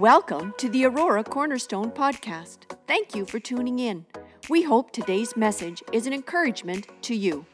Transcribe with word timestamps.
Welcome 0.00 0.54
to 0.56 0.70
the 0.70 0.86
Aurora 0.86 1.22
Cornerstone 1.22 1.90
Podcast. 1.90 2.60
Thank 2.86 3.14
you 3.14 3.26
for 3.26 3.38
tuning 3.38 3.80
in. 3.80 4.06
We 4.48 4.62
hope 4.62 4.92
today's 4.92 5.36
message 5.36 5.82
is 5.92 6.06
an 6.06 6.14
encouragement 6.14 6.86
to 7.02 7.14
you. 7.14 7.44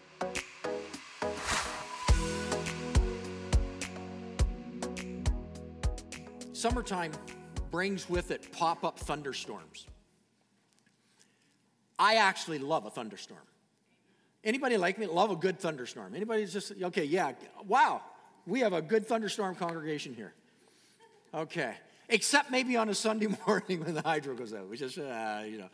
Summertime 6.52 7.10
brings 7.72 8.08
with 8.08 8.30
it 8.30 8.52
pop 8.52 8.84
up 8.84 9.00
thunderstorms. 9.00 9.88
I 11.98 12.14
actually 12.14 12.60
love 12.60 12.86
a 12.86 12.90
thunderstorm. 12.90 13.40
Anybody 14.44 14.76
like 14.76 14.98
me 14.98 15.06
love 15.06 15.32
a 15.32 15.36
good 15.36 15.58
thunderstorm? 15.58 16.14
Anybody's 16.14 16.52
just, 16.52 16.74
okay, 16.80 17.02
yeah, 17.02 17.32
wow, 17.66 18.02
we 18.46 18.60
have 18.60 18.72
a 18.72 18.80
good 18.80 19.04
thunderstorm 19.04 19.56
congregation 19.56 20.14
here. 20.14 20.32
Okay, 21.34 21.74
except 22.08 22.50
maybe 22.50 22.76
on 22.76 22.88
a 22.88 22.94
Sunday 22.94 23.28
morning 23.46 23.84
when 23.84 23.94
the 23.94 24.02
hydro 24.02 24.34
goes 24.34 24.52
out, 24.52 24.68
which 24.68 24.82
is, 24.82 24.98
uh, 24.98 25.44
you 25.48 25.58
know. 25.58 25.68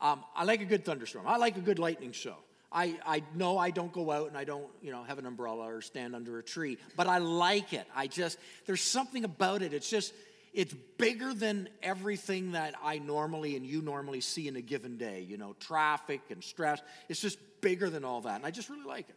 Um, 0.00 0.24
I 0.34 0.44
like 0.44 0.60
a 0.60 0.66
good 0.66 0.84
thunderstorm. 0.84 1.26
I 1.26 1.36
like 1.38 1.56
a 1.56 1.60
good 1.60 1.78
lightning 1.78 2.12
show. 2.12 2.36
I, 2.70 2.98
I 3.06 3.22
know 3.34 3.56
I 3.56 3.70
don't 3.70 3.92
go 3.92 4.10
out 4.10 4.28
and 4.28 4.36
I 4.36 4.44
don't, 4.44 4.66
you 4.82 4.90
know, 4.90 5.02
have 5.04 5.18
an 5.18 5.26
umbrella 5.26 5.64
or 5.64 5.80
stand 5.80 6.14
under 6.14 6.38
a 6.38 6.42
tree, 6.42 6.78
but 6.96 7.06
I 7.06 7.18
like 7.18 7.72
it. 7.72 7.86
I 7.94 8.06
just, 8.06 8.38
there's 8.66 8.82
something 8.82 9.24
about 9.24 9.62
it. 9.62 9.72
It's 9.72 9.88
just, 9.88 10.12
it's 10.52 10.74
bigger 10.98 11.32
than 11.32 11.68
everything 11.82 12.52
that 12.52 12.74
I 12.82 12.98
normally 12.98 13.56
and 13.56 13.64
you 13.64 13.82
normally 13.82 14.20
see 14.20 14.48
in 14.48 14.56
a 14.56 14.60
given 14.60 14.98
day, 14.98 15.20
you 15.20 15.38
know, 15.38 15.54
traffic 15.60 16.20
and 16.30 16.42
stress. 16.42 16.80
It's 17.08 17.20
just 17.20 17.38
bigger 17.60 17.88
than 17.88 18.04
all 18.04 18.20
that. 18.22 18.36
And 18.36 18.44
I 18.44 18.50
just 18.50 18.68
really 18.68 18.84
like 18.84 19.08
it. 19.08 19.16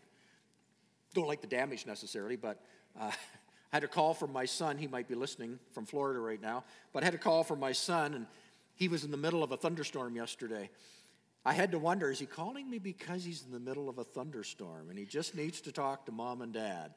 Don't 1.14 1.28
like 1.28 1.42
the 1.42 1.48
damage 1.48 1.86
necessarily, 1.86 2.36
but 2.36 2.62
uh, 3.00 3.12
I 3.72 3.76
had 3.76 3.84
a 3.84 3.88
call 3.88 4.14
from 4.14 4.34
my 4.34 4.46
son. 4.46 4.78
He 4.78 4.88
might 4.88 5.08
be 5.08 5.16
listening 5.16 5.60
from 5.72 5.86
Florida 5.86 6.20
right 6.20 6.42
now, 6.42 6.64
but 6.92 7.04
I 7.04 7.06
had 7.06 7.14
a 7.14 7.20
call 7.20 7.44
from 7.44 7.60
my 7.60 7.72
son, 7.72 8.14
and 8.14 8.26
he 8.76 8.88
was 8.88 9.04
in 9.04 9.12
the 9.12 9.18
middle 9.18 9.44
of 9.44 9.52
a 9.52 9.58
thunderstorm 9.58 10.16
yesterday. 10.16 10.70
I 11.46 11.54
had 11.54 11.72
to 11.72 11.80
wonder 11.80 12.12
is 12.12 12.20
he 12.20 12.26
calling 12.26 12.70
me 12.70 12.80
because 12.80 13.24
he's 13.24 13.44
in 13.46 13.52
the 13.52 13.60
middle 13.60 13.90
of 13.90 13.98
a 13.98 14.04
thunderstorm 14.04 14.90
and 14.90 15.00
he 15.00 15.06
just 15.06 15.36
needs 15.36 15.62
to 15.62 15.72
talk 15.72 16.06
to 16.06 16.12
mom 16.12 16.42
and 16.42 16.54
dad? 16.54 16.94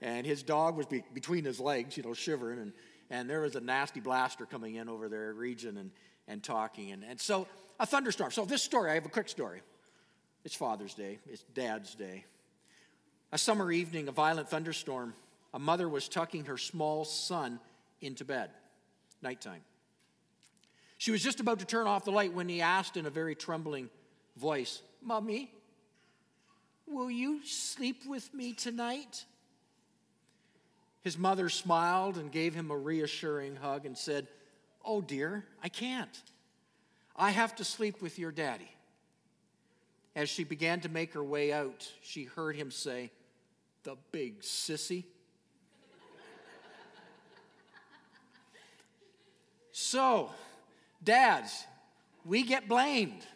And 0.00 0.26
his 0.26 0.42
dog 0.42 0.76
was 0.76 0.86
be- 0.86 1.04
between 1.12 1.44
his 1.44 1.60
legs, 1.60 1.96
you 1.96 2.02
know, 2.02 2.14
shivering, 2.14 2.58
and, 2.58 2.72
and 3.10 3.30
there 3.30 3.40
was 3.40 3.54
a 3.54 3.60
nasty 3.60 4.00
blaster 4.00 4.46
coming 4.46 4.76
in 4.76 4.88
over 4.88 5.08
their 5.08 5.32
region 5.34 5.76
and, 5.76 5.90
and 6.26 6.42
talking. 6.42 6.90
And, 6.90 7.04
and 7.04 7.20
so, 7.20 7.46
a 7.78 7.86
thunderstorm. 7.86 8.30
So, 8.32 8.44
this 8.44 8.62
story, 8.62 8.90
I 8.90 8.94
have 8.94 9.06
a 9.06 9.10
quick 9.10 9.28
story. 9.28 9.60
It's 10.44 10.56
Father's 10.56 10.94
Day, 10.94 11.20
it's 11.30 11.44
Dad's 11.54 11.94
Day. 11.94 12.24
A 13.30 13.38
summer 13.38 13.70
evening, 13.70 14.08
a 14.08 14.12
violent 14.12 14.48
thunderstorm, 14.48 15.14
a 15.54 15.58
mother 15.58 15.88
was 15.88 16.08
tucking 16.08 16.46
her 16.46 16.56
small 16.56 17.04
son 17.04 17.60
into 18.00 18.24
bed, 18.24 18.50
nighttime. 19.20 19.62
She 20.98 21.10
was 21.10 21.22
just 21.22 21.40
about 21.40 21.58
to 21.58 21.64
turn 21.64 21.86
off 21.86 22.04
the 22.04 22.12
light 22.12 22.32
when 22.32 22.48
he 22.48 22.60
asked 22.60 22.96
in 22.96 23.06
a 23.06 23.10
very 23.10 23.34
trembling 23.34 23.90
voice, 24.36 24.82
Mommy, 25.02 25.52
will 26.86 27.10
you 27.10 27.44
sleep 27.44 28.06
with 28.06 28.32
me 28.32 28.52
tonight? 28.52 29.24
His 31.02 31.18
mother 31.18 31.48
smiled 31.48 32.16
and 32.16 32.30
gave 32.30 32.54
him 32.54 32.70
a 32.70 32.76
reassuring 32.76 33.56
hug 33.56 33.84
and 33.84 33.98
said, 33.98 34.28
Oh, 34.84 35.00
dear, 35.00 35.44
I 35.62 35.68
can't. 35.68 36.22
I 37.16 37.30
have 37.30 37.56
to 37.56 37.64
sleep 37.64 38.00
with 38.00 38.18
your 38.18 38.30
daddy. 38.30 38.70
As 40.14 40.28
she 40.28 40.44
began 40.44 40.80
to 40.80 40.88
make 40.88 41.14
her 41.14 41.24
way 41.24 41.52
out, 41.52 41.90
she 42.02 42.24
heard 42.24 42.54
him 42.54 42.70
say, 42.70 43.10
The 43.82 43.96
big 44.12 44.42
sissy. 44.42 45.04
So, 49.72 50.30
Dads, 51.02 51.66
we 52.24 52.44
get 52.44 52.68
blamed 52.68 53.26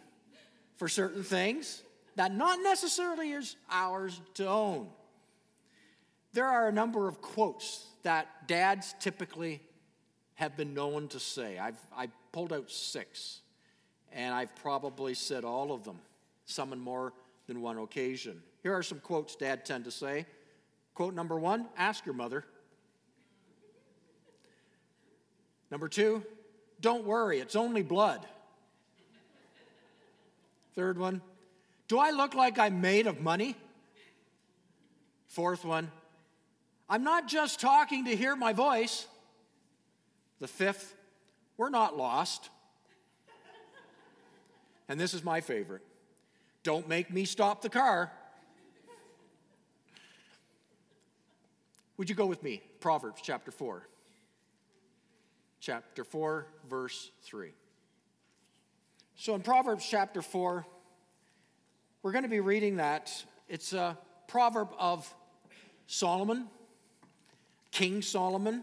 for 0.77 0.89
certain 0.89 1.25
things 1.25 1.83
that 2.15 2.33
not 2.33 2.61
necessarily 2.63 3.33
is 3.33 3.57
ours 3.71 4.21
to 4.35 4.47
own. 4.47 4.89
There 6.33 6.47
are 6.47 6.69
a 6.69 6.73
number 6.73 7.09
of 7.09 7.21
quotes 7.21 7.87
that 8.03 8.47
dads 8.47 8.95
typically 9.01 9.61
have 10.35 10.57
been 10.57 10.75
known 10.75 11.09
to 11.09 11.19
say. 11.19 11.59
I've 11.59 11.79
I 11.97 12.09
pulled 12.31 12.53
out 12.53 12.71
six, 12.71 13.41
and 14.13 14.35
I've 14.35 14.55
probably 14.57 15.15
said 15.15 15.45
all 15.45 15.73
of 15.73 15.85
them, 15.85 15.99
some 16.45 16.73
in 16.73 16.79
more 16.79 17.15
than 17.47 17.63
one 17.63 17.79
occasion. 17.79 18.43
Here 18.63 18.75
are 18.75 18.83
some 18.83 19.01
quotes 19.01 19.35
dad 19.35 19.65
tend 19.65 19.85
to 19.85 19.91
say. 19.91 20.27
Quote 20.95 21.15
number 21.15 21.39
one 21.39 21.67
ask 21.77 22.07
your 22.07 22.15
mother. 22.15 22.45
Number 25.71 25.89
two, 25.89 26.23
don't 26.81 27.05
worry, 27.05 27.41
it's 27.41 27.57
only 27.57 27.83
blood. 27.83 28.25
Third 30.75 30.99
one, 30.99 31.23
do 31.89 31.99
I 31.99 32.11
look 32.11 32.35
like 32.35 32.59
I'm 32.59 32.81
made 32.81 33.07
of 33.07 33.21
money? 33.21 33.57
Fourth 35.29 35.65
one, 35.65 35.91
I'm 36.89 37.03
not 37.03 37.29
just 37.29 37.61
talking 37.61 38.05
to 38.05 38.17
hear 38.17 38.37
my 38.37 38.53
voice. 38.53 39.07
The 40.39 40.49
fifth, 40.49 40.95
we're 41.57 41.71
not 41.71 41.97
lost. 41.97 42.51
And 44.89 45.01
this 45.01 45.15
is 45.15 45.25
my 45.25 45.41
favorite 45.41 45.83
don't 46.63 46.89
make 46.89 47.13
me 47.13 47.25
stop 47.25 47.63
the 47.63 47.69
car. 47.69 48.11
Would 51.97 52.11
you 52.11 52.17
go 52.17 52.27
with 52.27 52.43
me? 52.43 52.61
Proverbs 52.81 53.21
chapter 53.23 53.51
4 53.51 53.87
chapter 55.67 56.05
4, 56.05 56.47
verse 56.71 57.11
3. 57.25 57.51
So 59.17 59.35
in 59.35 59.41
Proverbs 59.41 59.85
chapter 59.85 60.23
4, 60.23 60.65
we're 62.03 62.13
going 62.13 62.23
to 62.23 62.31
be 62.31 62.39
reading 62.39 62.77
that. 62.77 63.13
It's 63.49 63.73
a 63.73 63.99
proverb 64.29 64.69
of 64.79 65.13
Solomon, 65.89 66.47
King 67.73 68.01
Solomon, 68.01 68.63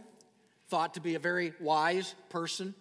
thought 0.69 0.93
to 0.93 1.01
be 1.01 1.15
a 1.15 1.19
very 1.19 1.51
wise 1.59 2.15
person. 2.29 2.73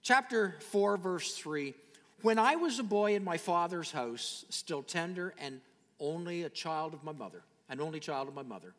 Chapter 0.00 0.56
4, 0.70 0.96
verse 0.96 1.34
3 1.34 1.74
When 2.22 2.38
I 2.38 2.56
was 2.56 2.78
a 2.78 2.82
boy 2.82 3.14
in 3.14 3.24
my 3.24 3.36
father's 3.36 3.92
house, 3.92 4.46
still 4.48 4.82
tender 4.82 5.34
and 5.38 5.60
only 6.00 6.44
a 6.44 6.48
child 6.48 6.94
of 6.94 7.04
my 7.04 7.12
mother, 7.12 7.42
an 7.68 7.78
only 7.78 8.00
child 8.00 8.26
of 8.26 8.32
my 8.32 8.42
mother, 8.42 8.72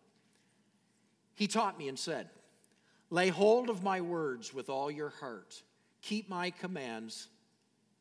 he 1.36 1.46
taught 1.46 1.78
me 1.78 1.88
and 1.88 2.00
said, 2.00 2.32
Lay 3.14 3.28
hold 3.28 3.70
of 3.70 3.84
my 3.84 4.02
words 4.02 4.56
with 4.56 4.72
all 4.72 4.90
your 4.90 5.10
heart. 5.10 5.62
Keep 6.02 6.30
my 6.30 6.50
commands, 6.50 7.28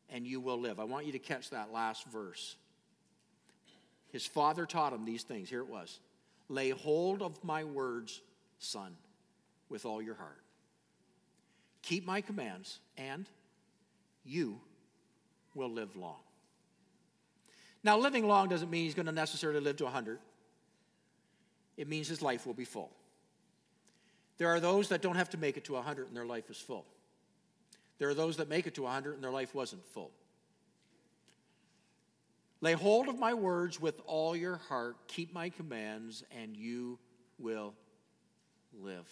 and 0.09 0.27
you 0.27 0.41
will 0.41 0.59
live. 0.59 0.81
I 0.81 0.85
want 0.85 1.05
you 1.05 1.13
to 1.13 1.19
catch 1.19 1.51
that 1.51 1.71
last 1.71 2.07
verse. 2.07 2.57
His 4.11 4.25
father 4.25 4.65
taught 4.65 4.95
him 4.95 5.05
these 5.05 5.23
things. 5.23 5.51
Here 5.51 5.61
it 5.61 5.69
was 5.69 6.01
Lay 6.49 6.71
hold 6.71 7.21
of 7.21 7.45
my 7.45 7.63
words, 7.63 8.23
son, 8.59 8.97
with 9.69 9.85
all 9.85 10.01
your 10.01 10.15
heart. 10.15 10.41
Keep 11.83 12.07
my 12.07 12.23
commands, 12.23 12.79
and 12.97 13.29
you 14.25 14.59
will 15.55 15.71
live 15.71 15.95
long. 15.95 16.21
Now, 17.85 17.99
living 17.99 18.27
long 18.27 18.49
doesn't 18.49 18.71
mean 18.71 18.85
he's 18.85 18.95
going 18.95 19.05
to 19.05 19.13
necessarily 19.13 19.61
live 19.61 19.77
to 19.77 19.85
100, 19.85 20.21
it 21.77 21.87
means 21.87 22.09
his 22.09 22.23
life 22.23 22.47
will 22.47 22.55
be 22.55 22.65
full. 22.65 22.91
There 24.39 24.49
are 24.49 24.61
those 24.61 24.89
that 24.89 25.03
don't 25.03 25.17
have 25.17 25.31
to 25.31 25.39
make 25.39 25.57
it 25.57 25.65
to 25.65 25.75
100 25.75 26.09
and 26.09 26.17
their 26.17 26.27
life 26.27 26.51
is 26.51 26.59
full. 26.59 26.87
There 27.99 28.09
are 28.09 28.15
those 28.15 28.39
that 28.39 28.49
make 28.49 28.67
it 28.67 28.75
to 28.75 28.83
100 28.83 29.15
and 29.15 29.23
their 29.23 29.31
life 29.31 29.55
wasn't 29.55 29.87
full. 29.87 30.11
Lay 32.61 32.73
hold 32.73 33.09
of 33.09 33.19
my 33.19 33.35
words 33.35 33.81
with 33.81 34.01
all 34.07 34.37
your 34.37 34.57
heart, 34.69 34.97
keep 35.09 35.35
my 35.35 35.49
commands, 35.49 36.23
and 36.41 36.57
you 36.57 36.99
will 37.39 37.75
live. 38.81 39.09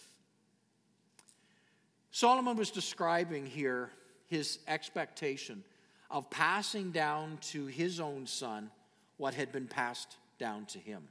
Solomon 2.11 2.57
was 2.57 2.71
describing 2.71 3.45
here 3.45 3.89
his 4.27 4.59
expectation 4.67 5.63
of 6.09 6.29
passing 6.29 6.91
down 6.91 7.37
to 7.41 7.65
his 7.65 7.99
own 7.99 8.25
son 8.25 8.71
what 9.17 9.33
had 9.33 9.51
been 9.51 9.67
passed 9.67 10.17
down 10.39 10.65
to 10.65 10.79
him. 10.79 11.07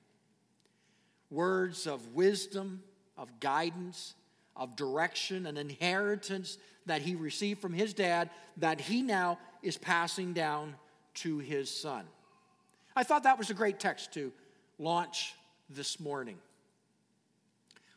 Words 1.30 1.86
of 1.86 2.14
wisdom, 2.14 2.82
of 3.20 3.38
guidance, 3.38 4.14
of 4.56 4.74
direction, 4.74 5.46
an 5.46 5.58
inheritance 5.58 6.56
that 6.86 7.02
he 7.02 7.14
received 7.14 7.60
from 7.60 7.74
his 7.74 7.92
dad 7.92 8.30
that 8.56 8.80
he 8.80 9.02
now 9.02 9.38
is 9.62 9.76
passing 9.76 10.32
down 10.32 10.74
to 11.14 11.38
his 11.38 11.70
son. 11.70 12.04
I 12.96 13.04
thought 13.04 13.24
that 13.24 13.38
was 13.38 13.50
a 13.50 13.54
great 13.54 13.78
text 13.78 14.12
to 14.14 14.32
launch 14.78 15.34
this 15.68 16.00
morning. 16.00 16.38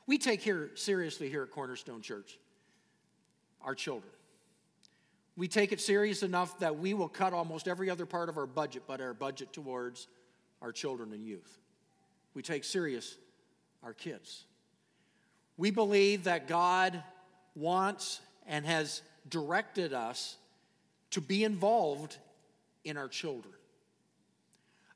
We 0.06 0.18
take 0.18 0.42
here 0.42 0.72
seriously 0.76 1.30
here 1.30 1.44
at 1.44 1.52
Cornerstone 1.52 2.02
Church 2.02 2.38
our 3.62 3.74
children. 3.74 4.12
We 5.38 5.48
take 5.48 5.72
it 5.72 5.80
serious 5.80 6.22
enough 6.22 6.60
that 6.60 6.78
we 6.78 6.94
will 6.94 7.08
cut 7.08 7.32
almost 7.32 7.70
every 7.70 7.90
other 7.90 8.06
part 8.06 8.28
of 8.28 8.38
our 8.38 8.46
budget 8.46 8.84
but 8.86 9.00
our 9.00 9.14
budget 9.14 9.54
towards 9.54 10.08
our 10.62 10.74
children 10.74 11.14
and 11.14 11.26
youth. 11.26 11.58
We 12.34 12.42
take 12.42 12.66
serious 12.66 13.16
our 13.84 13.94
kids. 13.94 14.44
We 15.58 15.72
believe 15.72 16.26
that 16.26 16.48
God 16.48 17.04
wants 17.56 18.22
and 18.48 18.66
has 18.66 19.02
directed 19.30 19.94
us 19.94 20.38
to 21.12 21.22
be 21.22 21.44
involved 21.44 22.18
in 22.84 22.98
our 22.98 23.08
children. 23.08 23.54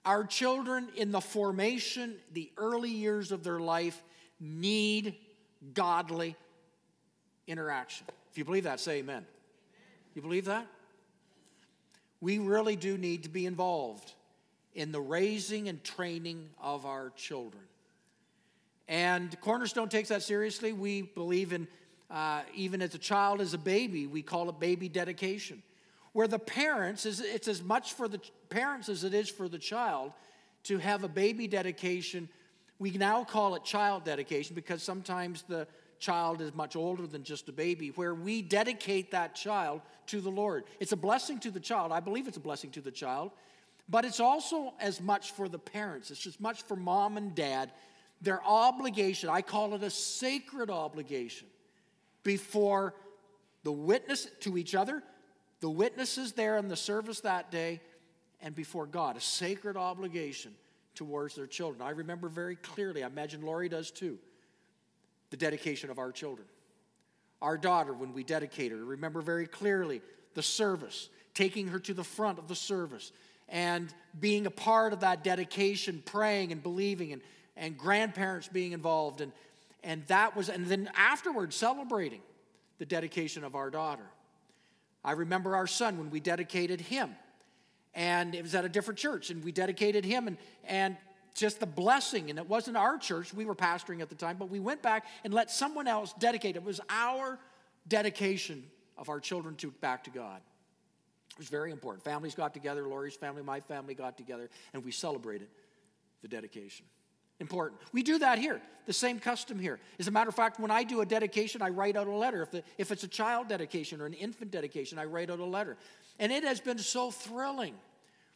Our 0.04 0.26
children, 0.26 0.88
in 0.96 1.12
the 1.12 1.22
formation, 1.22 2.16
the 2.34 2.52
early 2.58 2.90
years 2.90 3.32
of 3.32 3.44
their 3.44 3.60
life, 3.60 4.02
need 4.40 5.16
godly 5.74 6.36
interaction. 7.46 8.08
If 8.32 8.38
you 8.38 8.46
believe 8.46 8.64
that, 8.64 8.80
say 8.80 9.00
amen. 9.00 9.26
You 10.14 10.22
believe 10.22 10.46
that? 10.46 10.66
We 12.22 12.40
really 12.40 12.76
do 12.76 12.98
need 12.98 13.24
to 13.24 13.30
be 13.30 13.46
involved 13.46 14.14
in 14.74 14.92
the 14.92 15.02
raising 15.02 15.70
and 15.70 15.84
training 15.84 16.50
of 16.62 16.86
our 16.86 17.12
children. 17.16 17.64
And 18.88 19.40
Cornerstone 19.42 19.90
takes 19.90 20.10
that 20.10 20.24
seriously. 20.24 20.72
We 20.74 21.02
believe 21.02 21.52
in, 21.52 21.68
uh, 22.10 22.42
even 22.56 22.82
as 22.82 22.96
a 22.96 22.98
child, 22.98 23.42
as 23.42 23.54
a 23.54 23.58
baby, 23.58 24.08
we 24.08 24.22
call 24.22 24.50
it 24.50 24.60
baby 24.60 24.88
dedication, 24.88 25.62
where 26.14 26.28
the 26.28 26.40
parents, 26.40 27.06
is, 27.06 27.20
it's 27.20 27.48
as 27.48 27.62
much 27.62 27.94
for 27.94 28.08
the 28.08 28.22
parents 28.50 28.88
as 28.88 29.04
it 29.04 29.14
is 29.14 29.30
for 29.30 29.50
the 29.50 29.60
child 29.60 30.14
to 30.64 30.78
have 30.78 31.04
a 31.04 31.10
baby 31.10 31.48
dedication. 31.48 32.30
We 32.80 32.92
now 32.92 33.24
call 33.24 33.56
it 33.56 33.64
child 33.64 34.06
dedication 34.06 34.56
because 34.56 34.84
sometimes 34.84 35.42
the 35.44 35.68
child 36.00 36.42
is 36.42 36.54
much 36.54 36.76
older 36.76 37.08
than 37.08 37.24
just 37.24 37.50
a 37.50 37.52
baby, 37.52 37.90
where 37.90 38.14
we 38.14 38.42
dedicate 38.42 39.12
that 39.12 39.36
child 39.36 39.82
to 40.06 40.22
the 40.22 40.30
Lord. 40.30 40.64
It's 40.80 40.92
a 40.92 40.98
blessing 40.98 41.40
to 41.40 41.52
the 41.52 41.60
child. 41.60 41.92
I 41.92 42.00
believe 42.00 42.28
it's 42.28 42.38
a 42.38 42.42
blessing 42.42 42.70
to 42.72 42.82
the 42.82 42.92
child, 42.92 43.32
but 43.90 44.06
it's 44.06 44.20
also 44.20 44.74
as 44.80 45.02
much 45.02 45.32
for 45.32 45.50
the 45.50 45.60
parents. 45.60 46.12
It's 46.12 46.28
as 46.28 46.40
much 46.40 46.62
for 46.64 46.76
mom 46.76 47.18
and 47.18 47.34
dad. 47.34 47.72
Their 48.22 48.44
obligation, 48.44 49.30
I 49.30 49.42
call 49.42 49.74
it 49.76 49.84
a 49.84 49.90
sacred 49.90 50.70
obligation, 50.70 51.48
before 52.24 52.96
the 53.64 53.72
witness 53.72 54.28
to 54.42 54.58
each 54.58 54.76
other, 54.76 55.04
the 55.60 55.70
witnesses 55.70 56.34
there 56.34 56.58
in 56.58 56.68
the 56.68 56.76
service 56.76 57.22
that 57.22 57.52
day, 57.52 57.82
and 58.42 58.56
before 58.56 58.86
God, 58.86 59.18
a 59.18 59.22
sacred 59.22 59.78
obligation 59.78 60.54
towards 60.96 61.36
their 61.36 61.48
children. 61.48 61.82
I 61.82 61.92
remember 61.92 62.28
very 62.28 62.56
clearly, 62.56 63.04
I 63.04 63.08
imagine 63.08 63.42
Lori 63.42 63.70
does 63.70 63.92
too 63.92 64.18
the 65.30 65.38
dedication 65.38 65.90
of 65.90 66.00
our 66.00 66.12
children. 66.12 66.48
Our 67.42 67.58
daughter, 67.58 67.94
when 67.94 68.14
we 68.14 68.24
dedicate 68.24 68.72
her, 68.72 68.78
remember 68.78 69.22
very 69.22 69.46
clearly 69.46 70.02
the 70.34 70.42
service, 70.42 71.10
taking 71.34 71.68
her 71.68 71.80
to 71.80 71.94
the 71.94 72.04
front 72.04 72.40
of 72.40 72.48
the 72.48 72.56
service 72.56 73.12
and 73.50 73.94
being 74.20 74.46
a 74.46 74.52
part 74.52 74.94
of 74.94 75.02
that 75.02 75.24
dedication, 75.24 76.02
praying 76.06 76.52
and 76.52 76.64
believing, 76.64 77.14
and, 77.14 77.22
and 77.58 77.78
grandparents 77.78 78.48
being 78.48 78.72
involved. 78.72 79.22
And, 79.22 79.32
and 79.84 80.06
that 80.08 80.36
was, 80.36 80.50
and 80.50 80.68
then 80.68 80.90
afterwards 80.96 81.56
celebrating 81.56 82.22
the 82.78 82.86
dedication 82.86 83.44
of 83.44 83.56
our 83.56 83.70
daughter. 83.70 84.06
I 85.04 85.14
remember 85.14 85.56
our 85.56 85.68
son 85.68 85.98
when 85.98 86.10
we 86.10 86.20
dedicated 86.20 86.82
him, 86.82 87.16
and 87.94 88.36
it 88.36 88.44
was 88.44 88.54
at 88.56 88.66
a 88.66 88.70
different 88.70 89.00
church, 89.00 89.30
and 89.30 89.44
we 89.44 89.52
dedicated 89.52 90.06
him, 90.06 90.28
and, 90.28 90.38
and 90.66 90.98
just 91.34 91.60
the 91.60 91.66
blessing. 91.66 92.30
And 92.30 92.38
it 92.38 92.48
wasn't 92.48 92.78
our 92.78 92.98
church, 92.98 93.34
we 93.34 93.46
were 93.46 93.56
pastoring 93.56 94.02
at 94.02 94.10
the 94.10 94.16
time, 94.16 94.38
but 94.38 94.50
we 94.50 94.60
went 94.60 94.82
back 94.82 95.06
and 95.24 95.34
let 95.34 95.50
someone 95.50 95.88
else 95.88 96.14
dedicate. 96.20 96.56
It 96.56 96.64
was 96.64 96.82
our 96.90 97.40
dedication 97.88 98.64
of 98.98 99.10
our 99.10 99.20
children 99.20 99.56
to 99.58 99.72
back 99.72 100.04
to 100.06 100.10
God. 100.10 100.42
It 101.32 101.40
was 101.40 101.50
very 101.50 101.72
important. 101.72 102.04
Families 102.04 102.36
got 102.36 102.54
together, 102.54 102.88
Lori's 102.88 103.16
family, 103.16 103.44
my 103.44 103.60
family 103.60 103.94
got 103.94 104.18
together, 104.18 104.50
and 104.74 104.84
we 104.84 104.92
celebrated 104.92 105.48
the 106.22 106.28
dedication. 106.28 106.86
Important. 107.40 107.80
We 107.92 108.02
do 108.02 108.18
that 108.20 108.40
here, 108.40 108.62
the 108.86 108.94
same 108.94 109.20
custom 109.20 109.60
here. 109.60 109.80
As 110.00 110.08
a 110.08 110.12
matter 110.12 110.30
of 110.30 110.36
fact, 110.36 110.60
when 110.60 110.72
I 110.72 110.84
do 110.84 111.02
a 111.02 111.06
dedication, 111.06 111.62
I 111.62 111.70
write 111.70 111.96
out 111.96 112.08
a 112.08 112.12
letter. 112.12 112.42
If, 112.42 112.52
the, 112.52 112.64
if 112.78 112.92
it's 112.92 113.04
a 113.04 113.08
child 113.08 113.48
dedication 113.48 114.02
or 114.02 114.06
an 114.08 114.14
infant 114.14 114.52
dedication, 114.52 114.98
I 114.98 115.06
write 115.06 115.30
out 115.30 115.40
a 115.40 115.46
letter. 115.46 115.78
And 116.20 116.32
it 116.32 116.44
has 116.44 116.60
been 116.60 116.80
so 116.80 117.12
thrilling 117.12 117.76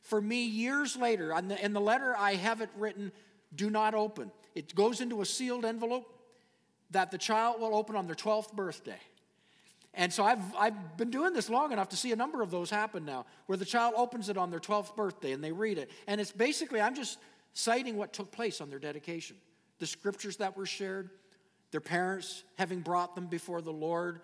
for 0.02 0.22
me 0.22 0.46
years 0.46 0.96
later. 0.96 1.34
In 1.34 1.74
the 1.74 1.82
letter, 1.82 2.16
I 2.16 2.36
have 2.36 2.62
it 2.62 2.70
written, 2.78 3.12
do 3.56 3.70
not 3.70 3.96
open. 3.96 4.32
It 4.54 4.76
goes 4.76 5.02
into 5.02 5.22
a 5.22 5.26
sealed 5.26 5.66
envelope 5.66 6.06
that 6.92 7.10
the 7.10 7.18
child 7.18 7.60
will 7.60 7.76
open 7.76 7.96
on 7.96 8.06
their 8.06 8.16
12th 8.16 8.54
birthday. 8.54 9.00
And 9.94 10.12
so 10.14 10.24
I've, 10.24 10.56
I've 10.56 10.98
been 10.98 11.10
doing 11.10 11.34
this 11.34 11.50
long 11.50 11.72
enough 11.72 11.90
to 11.90 11.98
see 11.98 12.12
a 12.12 12.16
number 12.16 12.42
of 12.42 12.52
those 12.52 12.70
happen 12.70 13.04
now, 13.04 13.26
where 13.48 13.58
the 13.58 13.66
child 13.66 13.94
opens 13.98 14.30
it 14.30 14.38
on 14.38 14.50
their 14.50 14.60
12th 14.60 14.96
birthday 14.96 15.32
and 15.32 15.44
they 15.44 15.52
read 15.52 15.78
it. 15.78 15.90
And 16.08 16.22
it's 16.22 16.32
basically, 16.32 16.80
I'm 16.80 16.96
just 16.96 17.18
citing 17.54 17.98
what 17.98 18.14
took 18.14 18.32
place 18.32 18.62
on 18.62 18.70
their 18.70 18.80
dedication 18.80 19.38
the 19.82 19.88
scriptures 19.88 20.38
that 20.38 20.56
were 20.56 20.68
shared, 20.68 21.10
their 21.72 21.82
parents 21.82 22.44
having 22.56 22.82
brought 22.82 23.16
them 23.16 23.26
before 23.26 23.62
the 23.64 23.74
Lord, 23.74 24.22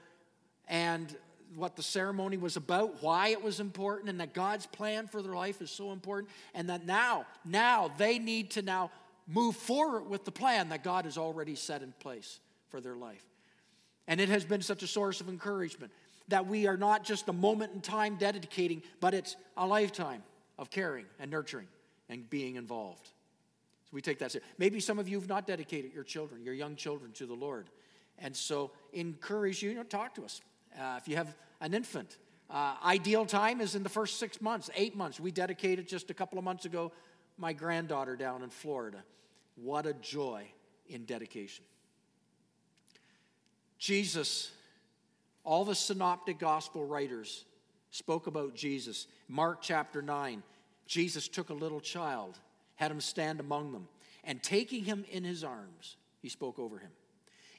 and 0.67 1.17
what 1.55 1.75
the 1.75 1.81
ceremony 1.81 2.37
was 2.37 2.57
about, 2.57 3.01
why 3.01 3.29
it 3.29 3.41
was 3.41 3.59
important, 3.59 4.07
and 4.07 4.19
that 4.19 4.35
God's 4.35 4.67
plan 4.67 5.07
for 5.07 5.21
their 5.21 5.33
life 5.33 5.59
is 5.59 5.71
so 5.71 5.91
important, 5.91 6.29
and 6.53 6.69
that 6.69 6.85
now, 6.85 7.25
now 7.43 7.89
they 7.97 8.19
need 8.19 8.51
to 8.51 8.61
now 8.61 8.91
move 9.27 9.55
forward 9.55 10.07
with 10.07 10.25
the 10.25 10.31
plan 10.31 10.69
that 10.69 10.83
God 10.83 11.05
has 11.05 11.17
already 11.17 11.55
set 11.55 11.81
in 11.81 11.91
place 11.99 12.39
for 12.69 12.79
their 12.79 12.95
life. 12.95 13.23
And 14.07 14.21
it 14.21 14.29
has 14.29 14.45
been 14.45 14.61
such 14.61 14.83
a 14.83 14.87
source 14.87 15.21
of 15.21 15.27
encouragement 15.27 15.91
that 16.27 16.45
we 16.45 16.67
are 16.67 16.77
not 16.77 17.03
just 17.03 17.27
a 17.29 17.33
moment 17.33 17.73
in 17.73 17.81
time 17.81 18.15
dedicating, 18.17 18.83
but 18.99 19.15
it's 19.15 19.35
a 19.55 19.65
lifetime 19.65 20.21
of 20.59 20.69
caring 20.69 21.05
and 21.19 21.31
nurturing 21.31 21.67
and 22.09 22.29
being 22.29 22.57
involved. 22.57 23.09
So 23.87 23.95
we 23.95 24.01
take 24.01 24.19
that 24.19 24.31
seriously. 24.31 24.53
Maybe 24.57 24.79
some 24.79 24.99
of 24.99 25.07
you 25.07 25.17
have 25.17 25.29
not 25.29 25.47
dedicated 25.47 25.93
your 25.93 26.03
children, 26.03 26.43
your 26.43 26.53
young 26.53 26.75
children, 26.75 27.13
to 27.13 27.25
the 27.25 27.33
Lord. 27.33 27.69
And 28.19 28.35
so 28.35 28.71
encourage 28.91 29.63
you, 29.63 29.69
you 29.69 29.75
know, 29.75 29.83
talk 29.83 30.13
to 30.15 30.25
us. 30.25 30.41
Uh, 30.77 30.95
if 30.97 31.07
you 31.07 31.15
have 31.15 31.35
an 31.61 31.73
infant, 31.73 32.17
uh, 32.49 32.75
ideal 32.83 33.25
time 33.25 33.61
is 33.61 33.75
in 33.75 33.83
the 33.83 33.89
first 33.89 34.19
six 34.19 34.41
months, 34.41 34.69
eight 34.75 34.95
months. 34.95 35.19
We 35.19 35.31
dedicated 35.31 35.87
just 35.87 36.09
a 36.09 36.13
couple 36.13 36.37
of 36.37 36.43
months 36.43 36.65
ago 36.65 36.91
my 37.37 37.53
granddaughter 37.53 38.15
down 38.15 38.43
in 38.43 38.49
Florida. 38.49 39.03
What 39.55 39.85
a 39.85 39.93
joy 39.93 40.47
in 40.87 41.05
dedication. 41.05 41.63
Jesus, 43.77 44.51
all 45.43 45.63
the 45.63 45.75
synoptic 45.75 46.39
gospel 46.39 46.85
writers 46.85 47.45
spoke 47.91 48.27
about 48.27 48.55
Jesus. 48.55 49.07
Mark 49.27 49.61
chapter 49.61 50.01
9, 50.01 50.43
Jesus 50.87 51.27
took 51.27 51.49
a 51.49 51.53
little 51.53 51.79
child, 51.79 52.39
had 52.77 52.89
him 52.89 53.01
stand 53.01 53.39
among 53.39 53.73
them, 53.73 53.87
and 54.23 54.41
taking 54.41 54.83
him 54.83 55.05
in 55.11 55.23
his 55.23 55.43
arms, 55.43 55.97
he 56.21 56.29
spoke 56.29 56.57
over 56.57 56.79
him. 56.79 56.91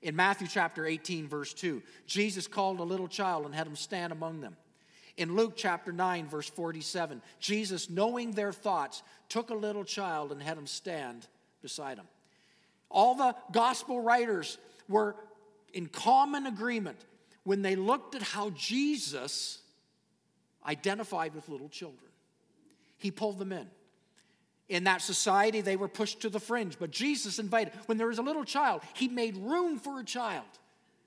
In 0.01 0.17
Matthew 0.17 0.47
chapter 0.49 0.87
18, 0.87 1.29
verse 1.29 1.53
2, 1.55 1.83
Jesus 2.07 2.47
called 2.47 2.81
a 2.81 2.85
little 2.85 3.09
child 3.09 3.45
and 3.45 3.55
had 3.55 3.67
him 3.67 3.77
stand 3.77 4.13
among 4.13 4.41
them. 4.41 4.57
In 5.17 5.35
Luke 5.35 5.55
chapter 5.57 5.91
9, 5.91 6.29
verse 6.29 6.49
47, 6.49 7.21
Jesus, 7.41 7.91
knowing 7.91 8.31
their 8.31 8.53
thoughts, 8.53 9.03
took 9.29 9.51
a 9.51 9.55
little 9.55 9.85
child 9.85 10.31
and 10.31 10.41
had 10.41 10.57
him 10.57 10.67
stand 10.69 11.27
beside 11.61 11.99
him. 11.99 12.07
All 12.89 13.17
the 13.17 13.35
gospel 13.53 14.01
writers 14.01 14.59
were 14.89 15.17
in 15.73 15.87
common 15.87 16.47
agreement 16.47 17.05
when 17.43 17.63
they 17.63 17.75
looked 17.75 18.15
at 18.15 18.23
how 18.23 18.51
Jesus 18.51 19.59
identified 20.65 21.35
with 21.35 21.49
little 21.49 21.69
children. 21.69 22.11
He 22.99 23.11
pulled 23.11 23.39
them 23.39 23.53
in. 23.53 23.69
In 24.69 24.85
that 24.85 25.01
society, 25.01 25.63
they 25.63 25.77
were 25.77 25.89
pushed 25.89 26.21
to 26.21 26.29
the 26.29 26.41
fringe, 26.41 26.79
but 26.79 26.91
Jesus 26.91 27.39
invited. 27.39 27.73
When 27.87 27.97
there 27.97 28.09
was 28.09 28.19
a 28.19 28.23
little 28.23 28.45
child, 28.45 28.83
he 28.93 29.09
made 29.09 29.37
room 29.37 29.79
for 29.79 29.99
a 30.01 30.05
child. 30.05 30.45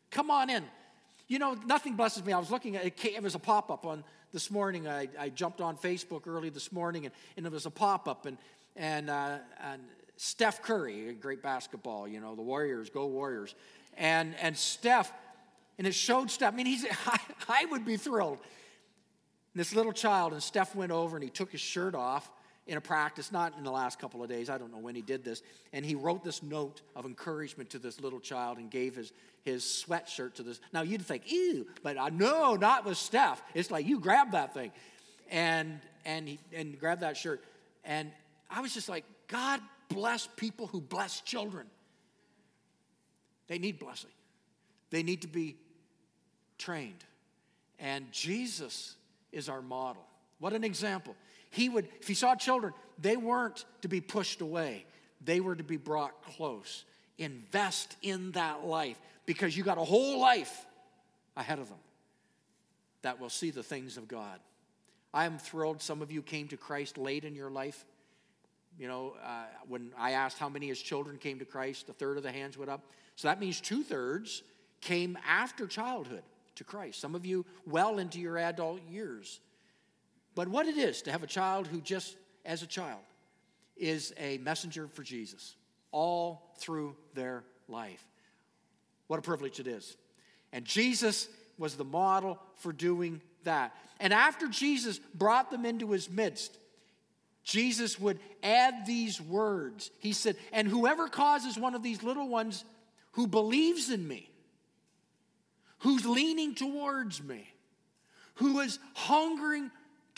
Come 0.10 0.32
on 0.32 0.50
in. 0.50 0.64
You 1.28 1.40
know, 1.40 1.54
nothing 1.66 1.96
blesses 1.96 2.26
me. 2.26 2.34
I 2.34 2.40
was 2.40 2.50
looking 2.50 2.76
at 2.76 2.86
it, 2.86 3.24
was 3.24 3.36
a 3.36 3.40
pop 3.40 3.70
up 3.70 3.86
on 3.86 4.04
this 4.34 4.50
morning. 4.50 4.88
I, 4.88 5.08
I, 5.18 5.30
jumped 5.30 5.62
on 5.62 5.78
Facebook 5.78 6.28
early 6.28 6.50
this 6.50 6.72
morning, 6.72 7.06
and, 7.06 7.14
and 7.38 7.46
it 7.46 7.52
was 7.52 7.66
a 7.66 7.72
pop 7.72 8.08
up, 8.08 8.26
and, 8.26 8.38
and, 8.76 9.10
uh, 9.10 9.38
and 9.62 9.82
Steph 10.18 10.62
Curry, 10.62 11.14
great 11.14 11.42
basketball, 11.42 12.08
you 12.08 12.20
know, 12.20 12.36
the 12.36 12.42
Warriors, 12.42 12.90
go 12.90 13.06
Warriors. 13.06 13.56
And, 13.96 14.36
and 14.42 14.58
Steph, 14.58 15.12
and 15.78 15.86
it 15.88 15.94
showed 15.94 16.32
Steph, 16.32 16.54
I 16.54 16.56
mean, 16.56 16.66
he's, 16.66 16.86
I, 17.06 17.20
I 17.48 17.66
would 17.66 17.86
be 17.86 17.96
thrilled. 17.96 18.40
And 19.54 19.60
this 19.60 19.76
little 19.76 19.94
child, 19.94 20.34
and 20.34 20.42
Steph 20.42 20.76
went 20.76 20.92
over 20.92 21.16
and 21.16 21.24
he 21.24 21.30
took 21.30 21.52
his 21.52 21.62
shirt 21.62 21.96
off 21.96 22.30
in 22.68 22.78
a 22.78 22.82
practice, 22.82 23.32
not 23.32 23.58
in 23.58 23.64
the 23.64 23.72
last 23.72 24.00
couple 24.00 24.22
of 24.24 24.30
days, 24.30 24.50
I 24.50 24.58
don't 24.58 24.72
know 24.72 24.78
when 24.78 24.96
he 24.96 25.02
did 25.02 25.24
this, 25.24 25.42
and 25.74 25.86
he 25.86 25.96
wrote 25.96 26.24
this 26.24 26.44
note 26.44 26.82
of 26.96 27.06
encouragement 27.06 27.72
to 27.72 27.80
this 27.80 28.00
little 28.00 28.20
child 28.20 28.58
and 28.58 28.70
gave 28.70 28.96
his, 28.96 29.12
his 29.44 29.64
sweatshirt 29.64 30.36
to 30.36 30.44
this. 30.44 30.60
Now 30.72 30.82
you'd 30.84 31.02
think, 31.02 31.32
ew, 31.32 31.68
but 31.84 31.98
I, 31.98 32.10
no, 32.10 32.56
not 32.56 32.86
with 32.86 32.98
Steph. 32.98 33.42
It's 33.54 33.72
like, 33.72 33.86
you 33.88 34.00
grab 34.00 34.32
that 34.32 34.54
thing. 34.54 34.72
And, 35.30 35.80
and, 36.06 36.28
he, 36.28 36.40
and 36.54 36.80
grab 36.80 37.00
that 37.00 37.18
shirt. 37.18 37.44
And 37.84 38.12
I 38.50 38.62
was 38.62 38.74
just 38.74 38.90
like, 38.90 39.06
God 39.28 39.60
bless 39.90 40.28
people 40.36 40.68
who 40.68 40.82
bless 40.82 41.22
children. 41.22 41.68
They 43.48 43.58
need 43.58 43.80
blessing, 43.80 44.12
they 44.92 45.04
need 45.04 45.24
to 45.24 45.28
be 45.28 45.58
trained. 46.58 47.04
And 47.80 48.12
Jesus 48.12 48.96
is 49.32 49.50
our 49.50 49.62
model. 49.62 50.04
What 50.40 50.54
an 50.54 50.64
example. 50.64 51.16
He 51.52 51.70
would, 51.70 51.88
if 52.00 52.08
he 52.08 52.14
saw 52.14 52.36
children, 52.36 52.74
they 52.98 53.18
weren't 53.18 53.66
to 53.82 53.88
be 53.88 54.02
pushed 54.02 54.42
away, 54.42 54.86
they 55.24 55.40
were 55.40 55.56
to 55.56 55.64
be 55.64 55.78
brought 55.78 56.24
close. 56.24 56.86
Invest 57.18 57.96
in 58.02 58.32
that 58.32 58.66
life 58.66 59.00
because 59.28 59.56
you 59.56 59.64
got 59.64 59.78
a 59.78 59.84
whole 59.84 60.20
life 60.20 60.66
ahead 61.38 61.60
of 61.60 61.70
them 61.70 61.78
that 63.04 63.20
will 63.20 63.30
see 63.30 63.52
the 63.52 63.62
things 63.62 63.98
of 63.98 64.08
God. 64.08 64.40
I 65.14 65.26
am 65.26 65.38
thrilled 65.38 65.82
some 65.82 66.02
of 66.02 66.12
you 66.12 66.22
came 66.22 66.48
to 66.48 66.58
Christ 66.58 66.98
late 66.98 67.26
in 67.26 67.36
your 67.36 67.52
life. 67.52 67.86
You 68.80 68.88
know, 68.88 69.14
uh, 69.24 69.44
when 69.68 69.92
I 69.98 70.12
asked 70.12 70.40
how 70.40 70.50
many 70.50 70.72
as 70.72 70.80
children 70.80 71.18
came 71.18 71.40
to 71.40 71.46
Christ, 71.46 71.90
a 71.90 71.94
third 71.94 72.18
of 72.18 72.24
the 72.24 72.32
hands 72.32 72.58
went 72.58 72.72
up. 72.72 72.82
So 73.18 73.28
that 73.28 73.40
means 73.40 73.60
two 73.60 73.84
thirds 73.84 74.42
came 74.80 75.18
after 75.28 75.68
childhood 75.68 76.24
to 76.56 76.64
Christ. 76.64 77.00
Some 77.00 77.14
of 77.14 77.26
you 77.26 77.46
well 77.68 78.00
into 78.00 78.20
your 78.20 78.38
adult 78.38 78.82
years. 78.90 79.40
But 80.36 80.48
what 80.48 80.68
it 80.68 80.78
is 80.78 81.02
to 81.04 81.12
have 81.12 81.24
a 81.24 81.28
child 81.28 81.68
who 81.68 81.82
just 81.82 82.16
as 82.46 82.64
a 82.64 82.68
child 82.68 83.02
is 83.76 84.14
a 84.18 84.38
messenger 84.40 84.88
for 84.88 85.04
Jesus 85.04 85.56
all 85.92 86.54
through 86.58 86.96
their 87.14 87.44
life. 87.68 88.06
What 89.08 89.20
a 89.20 89.22
privilege 89.22 89.60
it 89.60 89.68
is. 89.68 89.98
And 90.54 90.66
Jesus 90.66 91.28
was 91.58 91.76
the 91.76 91.84
model 91.84 92.40
for 92.56 92.72
doing 92.72 93.22
that. 93.44 93.76
And 94.00 94.14
after 94.14 94.48
Jesus 94.48 95.00
brought 95.14 95.52
them 95.52 95.66
into 95.66 95.92
his 95.92 96.10
midst, 96.10 96.58
Jesus 97.44 98.00
would 98.00 98.20
add 98.44 98.86
these 98.86 99.20
words. 99.20 99.92
He 100.00 100.14
said, 100.14 100.38
And 100.52 100.68
whoever 100.68 101.08
causes 101.08 101.58
one 101.58 101.76
of 101.76 101.84
these 101.84 102.04
little 102.04 102.28
ones 102.28 102.64
who 103.14 103.28
believes 103.28 103.90
in 103.90 104.08
me, 104.08 104.30
who's 105.80 106.06
leaning 106.06 106.56
towards 106.56 107.22
me, 107.24 107.52
who 108.36 108.60
is 108.60 108.80
hungering 108.94 109.72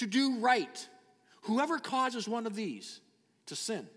to 0.03 0.09
do 0.09 0.39
right, 0.39 0.87
whoever 1.43 1.79
causes 1.79 2.27
one 2.27 2.45
of 2.45 2.55
these 2.55 2.99
to 3.47 3.55
sin, 3.55 3.87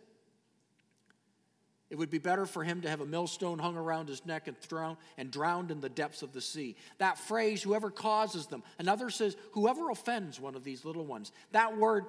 it 1.89 1.97
would 1.97 2.11
be 2.11 2.19
better 2.19 2.47
for 2.47 2.65
him 2.65 2.81
to 2.81 2.91
have 2.91 3.01
a 3.01 3.07
millstone 3.07 3.61
hung 3.61 3.77
around 3.77 4.09
his 4.09 4.27
neck 4.27 4.49
and, 4.49 4.59
thrown, 4.59 4.97
and 5.17 5.31
drowned 5.31 5.71
in 5.71 5.81
the 5.81 5.89
depths 5.89 6.23
of 6.23 6.33
the 6.33 6.41
sea. 6.41 6.75
That 6.99 7.17
phrase, 7.17 7.63
whoever 7.63 7.91
causes 7.91 8.47
them. 8.47 8.65
Another 8.81 9.09
says, 9.09 9.37
whoever 9.53 9.91
offends 9.91 10.41
one 10.41 10.57
of 10.57 10.65
these 10.65 10.85
little 10.85 11.05
ones. 11.05 11.31
That 11.53 11.77
word 11.77 12.07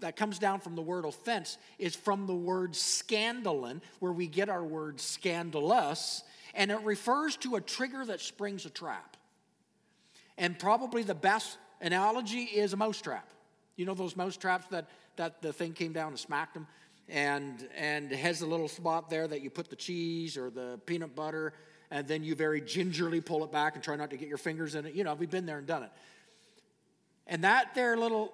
that 0.00 0.16
comes 0.16 0.38
down 0.38 0.60
from 0.60 0.76
the 0.76 0.82
word 0.82 1.04
offense 1.04 1.58
is 1.78 1.94
from 1.94 2.26
the 2.26 2.34
word 2.34 2.72
scandalon, 2.72 3.82
where 3.98 4.12
we 4.12 4.28
get 4.28 4.48
our 4.48 4.64
word 4.64 4.98
scandalous, 4.98 6.22
and 6.54 6.70
it 6.70 6.80
refers 6.80 7.36
to 7.38 7.56
a 7.56 7.60
trigger 7.60 8.06
that 8.06 8.20
springs 8.20 8.64
a 8.64 8.70
trap. 8.70 9.18
And 10.38 10.58
probably 10.58 11.02
the 11.02 11.14
best 11.14 11.58
analogy 11.82 12.44
is 12.44 12.72
a 12.72 12.78
mousetrap. 12.78 13.28
You 13.78 13.86
know 13.86 13.94
those 13.94 14.14
mouse 14.16 14.36
traps 14.36 14.66
that, 14.66 14.90
that 15.16 15.40
the 15.40 15.54
thing 15.54 15.72
came 15.72 15.94
down 15.94 16.08
and 16.08 16.18
smacked 16.18 16.52
them? 16.52 16.66
and 17.08 17.66
and 17.76 18.12
has 18.12 18.42
a 18.42 18.46
little 18.46 18.68
spot 18.68 19.08
there 19.08 19.26
that 19.26 19.40
you 19.40 19.50
put 19.50 19.70
the 19.70 19.76
cheese 19.76 20.36
or 20.36 20.50
the 20.50 20.78
peanut 20.86 21.14
butter 21.14 21.54
and 21.90 22.06
then 22.06 22.22
you 22.22 22.34
very 22.34 22.60
gingerly 22.60 23.20
pull 23.20 23.42
it 23.44 23.50
back 23.50 23.74
and 23.74 23.82
try 23.82 23.96
not 23.96 24.10
to 24.10 24.16
get 24.16 24.28
your 24.28 24.36
fingers 24.36 24.74
in 24.74 24.84
it. 24.84 24.94
You 24.94 25.04
know 25.04 25.14
we've 25.14 25.30
been 25.30 25.46
there 25.46 25.58
and 25.58 25.66
done 25.66 25.84
it. 25.84 25.90
And 27.26 27.44
that 27.44 27.74
there 27.74 27.96
little 27.96 28.32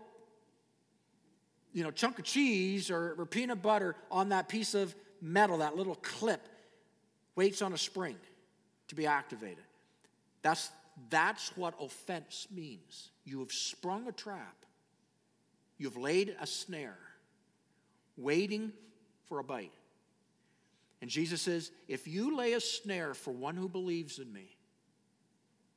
you 1.72 1.84
know 1.84 1.90
chunk 1.90 2.18
of 2.18 2.24
cheese 2.24 2.90
or, 2.90 3.14
or 3.16 3.26
peanut 3.26 3.62
butter 3.62 3.94
on 4.10 4.30
that 4.30 4.48
piece 4.48 4.74
of 4.74 4.94
metal 5.20 5.58
that 5.58 5.76
little 5.76 5.96
clip 5.96 6.40
waits 7.36 7.62
on 7.62 7.72
a 7.72 7.78
spring 7.78 8.16
to 8.88 8.94
be 8.94 9.06
activated. 9.06 9.64
That's 10.42 10.70
that's 11.10 11.56
what 11.56 11.74
offense 11.80 12.48
means. 12.50 13.10
You 13.24 13.38
have 13.40 13.52
sprung 13.52 14.08
a 14.08 14.12
trap 14.12 14.63
you've 15.78 15.96
laid 15.96 16.36
a 16.40 16.46
snare 16.46 16.98
waiting 18.16 18.72
for 19.28 19.38
a 19.38 19.44
bite. 19.44 19.72
And 21.00 21.10
Jesus 21.10 21.42
says, 21.42 21.70
if 21.88 22.08
you 22.08 22.36
lay 22.36 22.54
a 22.54 22.60
snare 22.60 23.14
for 23.14 23.32
one 23.32 23.56
who 23.56 23.68
believes 23.68 24.18
in 24.18 24.32
me, 24.32 24.56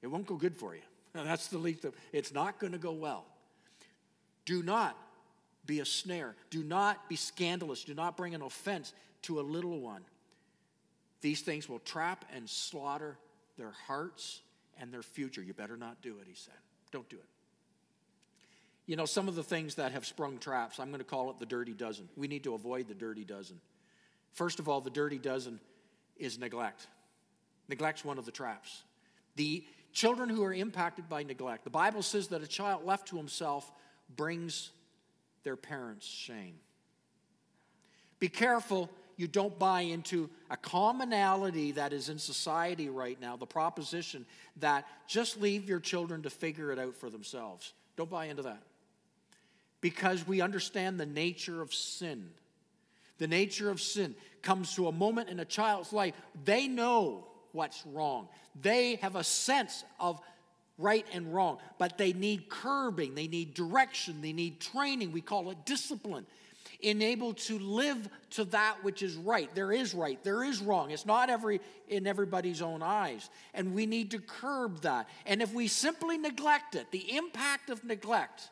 it 0.01 0.07
won't 0.07 0.27
go 0.27 0.35
good 0.35 0.55
for 0.55 0.75
you. 0.75 0.81
That's 1.13 1.47
the 1.47 1.57
least 1.57 1.85
of 1.85 1.95
it's 2.13 2.33
not 2.33 2.59
going 2.59 2.73
to 2.73 2.79
go 2.79 2.93
well. 2.93 3.25
Do 4.45 4.63
not 4.63 4.97
be 5.65 5.81
a 5.81 5.85
snare. 5.85 6.35
Do 6.49 6.63
not 6.63 7.09
be 7.09 7.15
scandalous. 7.15 7.83
Do 7.83 7.93
not 7.93 8.15
bring 8.15 8.33
an 8.35 8.41
offense 8.41 8.93
to 9.23 9.39
a 9.39 9.41
little 9.41 9.81
one. 9.81 10.05
These 11.21 11.41
things 11.41 11.67
will 11.67 11.79
trap 11.79 12.23
and 12.33 12.49
slaughter 12.49 13.17
their 13.57 13.73
hearts 13.87 14.41
and 14.79 14.93
their 14.93 15.01
future. 15.01 15.41
You 15.41 15.53
better 15.53 15.75
not 15.75 16.01
do 16.01 16.17
it, 16.21 16.27
he 16.27 16.35
said. 16.35 16.53
Don't 16.91 17.09
do 17.09 17.17
it. 17.17 17.25
You 18.87 18.95
know, 18.95 19.05
some 19.05 19.27
of 19.27 19.35
the 19.35 19.43
things 19.43 19.75
that 19.75 19.91
have 19.91 20.05
sprung 20.05 20.37
traps, 20.39 20.79
I'm 20.79 20.87
going 20.87 20.99
to 20.99 21.05
call 21.05 21.29
it 21.29 21.39
the 21.39 21.45
dirty 21.45 21.73
dozen. 21.73 22.07
We 22.15 22.29
need 22.29 22.45
to 22.45 22.53
avoid 22.53 22.87
the 22.87 22.93
dirty 22.93 23.25
dozen. 23.25 23.59
First 24.31 24.59
of 24.59 24.69
all, 24.69 24.79
the 24.79 24.89
dirty 24.89 25.19
dozen 25.19 25.59
is 26.15 26.39
neglect. 26.39 26.87
Neglect's 27.67 28.05
one 28.05 28.17
of 28.17 28.25
the 28.25 28.31
traps. 28.31 28.83
The 29.35 29.65
children 29.91 30.29
who 30.29 30.41
are 30.45 30.53
impacted 30.53 31.09
by 31.09 31.23
neglect, 31.23 31.65
the 31.65 31.69
Bible 31.69 32.01
says 32.01 32.29
that 32.29 32.41
a 32.41 32.47
child 32.47 32.85
left 32.85 33.09
to 33.09 33.17
himself 33.17 33.69
brings 34.15 34.71
their 35.43 35.57
parents 35.57 36.07
shame. 36.07 36.55
Be 38.19 38.29
careful 38.29 38.89
you 39.17 39.27
don't 39.27 39.57
buy 39.59 39.81
into 39.81 40.29
a 40.49 40.55
commonality 40.55 41.73
that 41.73 41.91
is 41.91 42.07
in 42.07 42.19
society 42.19 42.87
right 42.87 43.19
now, 43.19 43.35
the 43.35 43.45
proposition 43.45 44.25
that 44.57 44.85
just 45.07 45.41
leave 45.41 45.67
your 45.67 45.79
children 45.81 46.21
to 46.21 46.29
figure 46.29 46.71
it 46.71 46.79
out 46.79 46.95
for 46.95 47.09
themselves. 47.09 47.73
Don't 47.97 48.09
buy 48.09 48.25
into 48.25 48.43
that 48.43 48.61
because 49.81 50.27
we 50.27 50.41
understand 50.41 50.99
the 50.99 51.05
nature 51.05 51.61
of 51.61 51.73
sin. 51.73 52.29
The 53.17 53.27
nature 53.27 53.69
of 53.69 53.81
sin 53.81 54.15
comes 54.41 54.75
to 54.75 54.87
a 54.87 54.91
moment 54.91 55.29
in 55.29 55.39
a 55.39 55.45
child's 55.45 55.91
life, 55.91 56.13
they 56.45 56.67
know 56.67 57.27
what's 57.51 57.85
wrong. 57.85 58.27
They 58.59 58.95
have 58.95 59.15
a 59.15 59.23
sense 59.23 59.83
of 59.99 60.19
right 60.77 61.05
and 61.13 61.33
wrong, 61.33 61.57
but 61.79 61.97
they 61.97 62.13
need 62.13 62.49
curbing, 62.49 63.15
they 63.15 63.27
need 63.27 63.53
direction, 63.53 64.21
they 64.21 64.33
need 64.33 64.59
training. 64.59 65.11
We 65.11 65.21
call 65.21 65.49
it 65.49 65.65
discipline. 65.65 66.25
Enabled 66.79 67.39
to 67.39 67.57
live 67.57 68.07
to 68.31 68.45
that 68.45 68.83
which 68.83 69.01
is 69.01 69.15
right. 69.15 69.53
There 69.55 69.71
is 69.71 69.95
right, 69.95 70.23
there 70.23 70.43
is 70.43 70.61
wrong. 70.61 70.91
It's 70.91 71.07
not 71.07 71.31
every 71.31 71.59
in 71.87 72.05
everybody's 72.05 72.61
own 72.61 72.83
eyes. 72.83 73.31
And 73.55 73.73
we 73.73 73.87
need 73.87 74.11
to 74.11 74.19
curb 74.19 74.81
that. 74.81 75.09
And 75.25 75.41
if 75.41 75.51
we 75.55 75.67
simply 75.67 76.19
neglect 76.19 76.75
it, 76.75 76.91
the 76.91 77.15
impact 77.17 77.71
of 77.71 77.83
neglect 77.83 78.51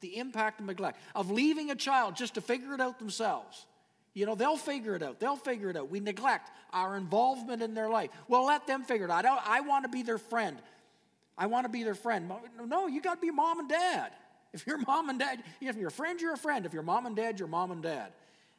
the 0.00 0.18
impact 0.18 0.60
of 0.60 0.66
neglect, 0.66 0.98
of 1.14 1.30
leaving 1.30 1.70
a 1.70 1.74
child 1.74 2.16
just 2.16 2.34
to 2.34 2.40
figure 2.40 2.74
it 2.74 2.80
out 2.80 2.98
themselves. 2.98 3.66
You 4.12 4.26
know, 4.26 4.34
they'll 4.34 4.56
figure 4.56 4.96
it 4.96 5.02
out. 5.02 5.20
They'll 5.20 5.36
figure 5.36 5.70
it 5.70 5.76
out. 5.76 5.90
We 5.90 6.00
neglect 6.00 6.50
our 6.72 6.96
involvement 6.96 7.62
in 7.62 7.74
their 7.74 7.88
life. 7.88 8.10
Well, 8.28 8.44
let 8.44 8.66
them 8.66 8.82
figure 8.82 9.06
it 9.06 9.10
out. 9.10 9.24
I, 9.24 9.58
I 9.58 9.60
want 9.60 9.84
to 9.84 9.88
be 9.88 10.02
their 10.02 10.18
friend. 10.18 10.58
I 11.38 11.46
want 11.46 11.64
to 11.64 11.68
be 11.68 11.84
their 11.84 11.94
friend. 11.94 12.30
No, 12.66 12.86
you 12.86 13.00
got 13.00 13.14
to 13.14 13.20
be 13.20 13.30
mom 13.30 13.60
and 13.60 13.68
dad. 13.68 14.12
If 14.52 14.66
you're 14.66 14.78
mom 14.78 15.10
and 15.10 15.18
dad, 15.18 15.42
if 15.60 15.76
you're 15.76 15.88
a 15.88 15.92
friend, 15.92 16.20
you're 16.20 16.34
a 16.34 16.38
friend. 16.38 16.66
If 16.66 16.72
you're 16.72 16.82
mom 16.82 17.06
and 17.06 17.14
dad, 17.14 17.38
you're 17.38 17.48
mom 17.48 17.70
and 17.70 17.82
dad. 17.82 18.12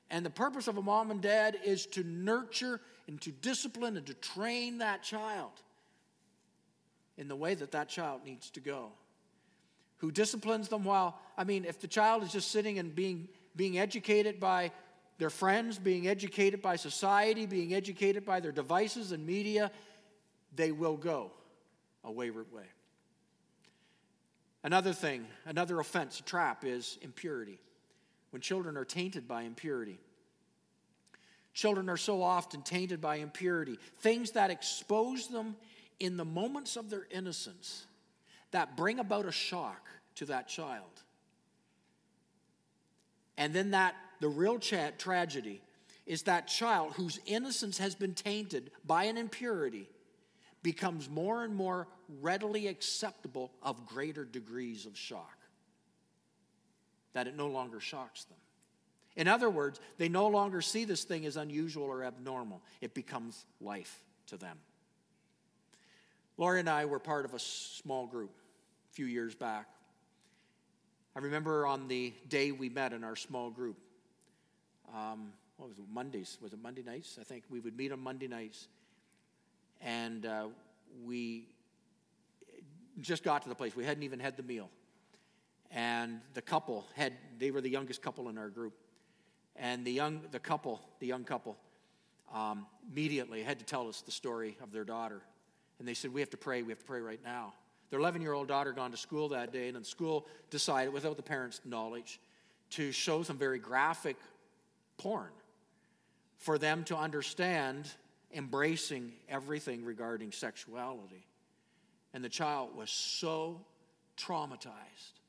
And 0.10 0.26
the 0.26 0.30
purpose 0.30 0.68
of 0.68 0.78
a 0.78 0.82
mom 0.82 1.12
and 1.12 1.22
dad 1.22 1.58
is 1.66 1.86
to 1.88 2.04
nurture 2.04 2.80
and 3.08 3.20
to 3.22 3.32
discipline 3.32 3.98
and 3.98 4.06
to 4.06 4.14
train 4.14 4.78
that 4.78 5.04
child 5.04 5.52
in 7.18 7.28
the 7.28 7.36
way 7.36 7.56
that 7.56 7.72
that 7.72 7.90
child 7.90 8.22
needs 8.26 8.50
to 8.52 8.62
go 8.62 8.92
who 10.02 10.12
disciplines 10.12 10.68
them 10.68 10.84
while, 10.84 11.20
I 11.38 11.44
mean, 11.44 11.64
if 11.64 11.80
the 11.80 11.88
child 11.88 12.24
is 12.24 12.32
just 12.32 12.50
sitting 12.50 12.80
and 12.80 12.94
being, 12.94 13.28
being 13.56 13.78
educated 13.78 14.40
by 14.40 14.72
their 15.20 15.30
friends, 15.30 15.78
being 15.78 16.08
educated 16.08 16.60
by 16.60 16.76
society, 16.76 17.46
being 17.46 17.76
educated 17.76 18.26
by 18.26 18.40
their 18.40 18.52
devices 18.52 19.12
and 19.12 19.24
media, 19.24 19.72
they 20.56 20.72
will 20.72 20.98
go 20.98 21.32
a 22.04 22.12
wayward 22.12 22.52
way. 22.52 22.66
Another 24.64 24.92
thing, 24.92 25.28
another 25.46 25.80
offense, 25.80 26.20
a 26.20 26.24
trap, 26.24 26.66
is 26.66 26.98
impurity. 27.04 27.60
When 28.32 28.42
children 28.42 28.78
are 28.78 28.86
tainted 28.86 29.28
by 29.28 29.44
impurity. 29.44 30.00
Children 31.54 31.90
are 31.90 31.98
so 31.98 32.24
often 32.24 32.64
tainted 32.64 33.02
by 33.02 33.18
impurity, 33.18 33.78
things 34.00 34.32
that 34.32 34.50
expose 34.50 35.28
them 35.28 35.58
in 36.00 36.18
the 36.18 36.26
moments 36.26 36.76
of 36.76 36.90
their 36.90 37.06
innocence 37.12 37.86
that 38.52 38.76
bring 38.78 39.00
about 39.00 39.26
a 39.26 39.32
shock 39.32 39.90
to 40.16 40.26
that 40.26 40.48
child. 40.48 41.02
And 43.38 43.54
then 43.54 43.72
that 43.72 43.96
the 44.20 44.30
real 44.30 44.60
cha- 44.60 44.92
tragedy 44.98 45.62
is 46.06 46.24
that 46.24 46.48
child 46.48 46.94
whose 46.94 47.20
innocence 47.26 47.78
has 47.78 47.96
been 47.96 48.14
tainted 48.14 48.72
by 48.86 49.06
an 49.06 49.18
impurity 49.18 49.90
becomes 50.64 51.10
more 51.10 51.44
and 51.44 51.56
more 51.56 51.88
readily 52.22 52.68
acceptable 52.68 53.52
of 53.64 53.86
greater 53.86 54.26
degrees 54.26 54.86
of 54.86 54.98
shock. 54.98 55.38
That 57.14 57.28
it 57.28 57.36
no 57.36 57.48
longer 57.48 57.80
shocks 57.80 58.26
them. 58.26 58.38
In 59.16 59.28
other 59.28 59.50
words, 59.50 59.80
they 59.98 60.08
no 60.08 60.28
longer 60.28 60.62
see 60.62 60.86
this 60.86 61.04
thing 61.04 61.26
as 61.26 61.36
unusual 61.36 61.86
or 61.86 62.04
abnormal. 62.04 62.62
It 62.80 62.94
becomes 62.94 63.46
life 63.60 64.04
to 64.28 64.38
them. 64.38 64.58
Lori 66.38 66.60
and 66.60 66.70
I 66.70 66.86
were 66.86 67.00
part 67.00 67.26
of 67.26 67.34
a 67.34 67.40
small 67.40 68.08
group 68.08 68.32
few 68.92 69.06
years 69.06 69.36
back. 69.36 69.68
I 71.16 71.20
remember 71.20 71.66
on 71.66 71.88
the 71.88 72.14
day 72.28 72.52
we 72.52 72.70
met 72.70 72.94
in 72.94 73.04
our 73.04 73.16
small 73.16 73.50
group, 73.50 73.78
um, 74.94 75.34
what 75.58 75.70
was 75.70 75.78
it, 75.78 75.86
Mondays? 75.92 76.38
Was 76.42 76.54
it 76.54 76.60
Monday 76.62 76.84
nights? 76.84 77.18
I 77.20 77.24
think 77.24 77.44
we 77.50 77.60
would 77.60 77.78
meet 77.78 77.92
on 77.92 78.00
Monday 78.00 78.28
nights. 78.28 78.68
And 79.82 80.26
uh, 80.26 80.48
we 81.06 81.48
Just 83.00 83.24
got 83.24 83.42
to 83.44 83.50
the 83.50 83.56
place. 83.56 83.76
We 83.76 83.86
hadn't 83.86 84.04
even 84.04 84.20
had 84.20 84.36
the 84.38 84.44
meal. 84.44 84.70
And 85.72 86.20
the 86.34 86.42
couple 86.42 86.86
had, 86.96 87.14
they 87.40 87.52
were 87.52 87.62
the 87.62 87.70
youngest 87.70 88.02
couple 88.02 88.28
in 88.30 88.38
our 88.38 88.50
group. 88.50 88.74
And 89.56 89.86
the 89.86 89.92
young, 89.92 90.22
the 90.32 90.40
couple, 90.40 90.82
the 91.00 91.08
young 91.08 91.24
couple, 91.24 91.58
um, 92.34 92.66
immediately 92.92 93.44
had 93.44 93.60
to 93.60 93.66
tell 93.66 93.88
us 93.88 94.02
the 94.02 94.12
story 94.12 94.58
of 94.62 94.72
their 94.72 94.84
daughter. 94.84 95.22
And 95.80 95.88
they 95.88 95.94
said, 95.94 96.14
We 96.14 96.20
have 96.22 96.30
to 96.32 96.38
pray. 96.38 96.62
We 96.62 96.72
have 96.72 96.80
to 96.80 96.86
pray 96.86 97.02
right 97.02 97.24
now. 97.24 97.54
Their 97.92 98.00
11 98.00 98.22
year 98.22 98.34
old 98.34 98.48
daughter 98.48 98.72
gone 98.72 98.92
to 98.92 98.98
school 98.98 99.30
that 99.30 99.54
day, 99.54 99.68
and 99.68 99.78
the 99.78 99.86
school 99.86 100.26
decided, 100.50 100.94
without 100.94 101.18
the 101.18 101.24
parents' 101.24 101.62
knowledge, 101.66 102.20
to 102.72 102.92
show 102.92 103.22
some 103.22 103.38
very 103.38 103.60
graphic 103.60 104.16
porn 104.98 105.30
for 106.38 106.58
them 106.58 106.84
to 106.86 106.98
understand 106.98 107.92
embracing 108.34 109.12
everything 109.30 109.84
regarding 109.84 110.32
sexuality. 110.32 111.28
And 112.14 112.24
the 112.24 112.30
child 112.30 112.76
was 112.76 112.90
so 112.90 113.62
traumatized. 114.18 115.20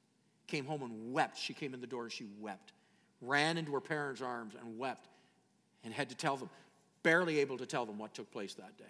Came 0.46 0.64
home 0.64 0.82
and 0.82 1.12
wept. 1.12 1.38
She 1.38 1.54
came 1.54 1.74
in 1.74 1.80
the 1.80 1.86
door 1.86 2.04
and 2.04 2.12
she 2.12 2.26
wept. 2.38 2.72
Ran 3.20 3.58
into 3.58 3.72
her 3.72 3.80
parents' 3.80 4.22
arms 4.22 4.54
and 4.58 4.78
wept 4.78 5.08
and 5.84 5.92
had 5.92 6.08
to 6.10 6.14
tell 6.14 6.36
them, 6.36 6.48
barely 7.02 7.40
able 7.40 7.58
to 7.58 7.66
tell 7.66 7.86
them 7.86 7.98
what 7.98 8.14
took 8.14 8.30
place 8.30 8.54
that 8.54 8.78
day. 8.78 8.84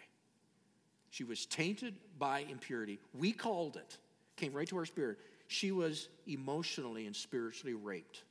She 1.13 1.25
was 1.25 1.45
tainted 1.45 1.95
by 2.19 2.39
impurity. 2.51 2.99
We 3.13 3.33
called 3.33 3.77
it, 3.77 3.99
came 4.37 4.55
right 4.55 4.67
to 4.69 4.79
our 4.79 4.87
spirit. 4.87 5.19
She 5.47 5.71
was 5.71 6.09
emotionally 6.27 7.05
and 7.05 7.15
spiritually 7.15 7.75
raped 7.75 8.23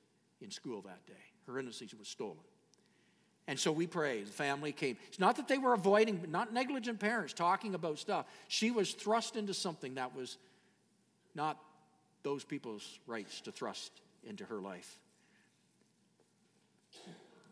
in 0.42 0.50
school 0.50 0.82
that 0.82 1.06
day. 1.06 1.14
Her 1.46 1.60
innocence 1.60 1.94
was 1.94 2.08
stolen. 2.08 2.40
And 3.48 3.60
so 3.60 3.72
we 3.72 3.86
prayed. 3.86 4.26
The 4.26 4.32
family 4.32 4.72
came. 4.72 4.98
It's 5.10 5.20
not 5.20 5.36
that 5.36 5.48
they 5.48 5.60
were 5.60 5.74
avoiding, 5.76 6.26
not 6.30 6.54
negligent 6.54 7.00
parents 7.00 7.34
talking 7.34 7.76
about 7.76 8.00
stuff. 8.00 8.26
She 8.48 8.72
was 8.72 8.94
thrust 8.94 9.36
into 9.36 9.54
something 9.54 9.94
that 9.96 10.16
was 10.16 10.40
not 11.36 11.60
those 12.24 12.44
people's 12.44 12.98
rights 13.06 13.42
to 13.42 13.52
thrust 13.52 13.92
into 14.24 14.44
her 14.46 14.60
life. 14.60 14.98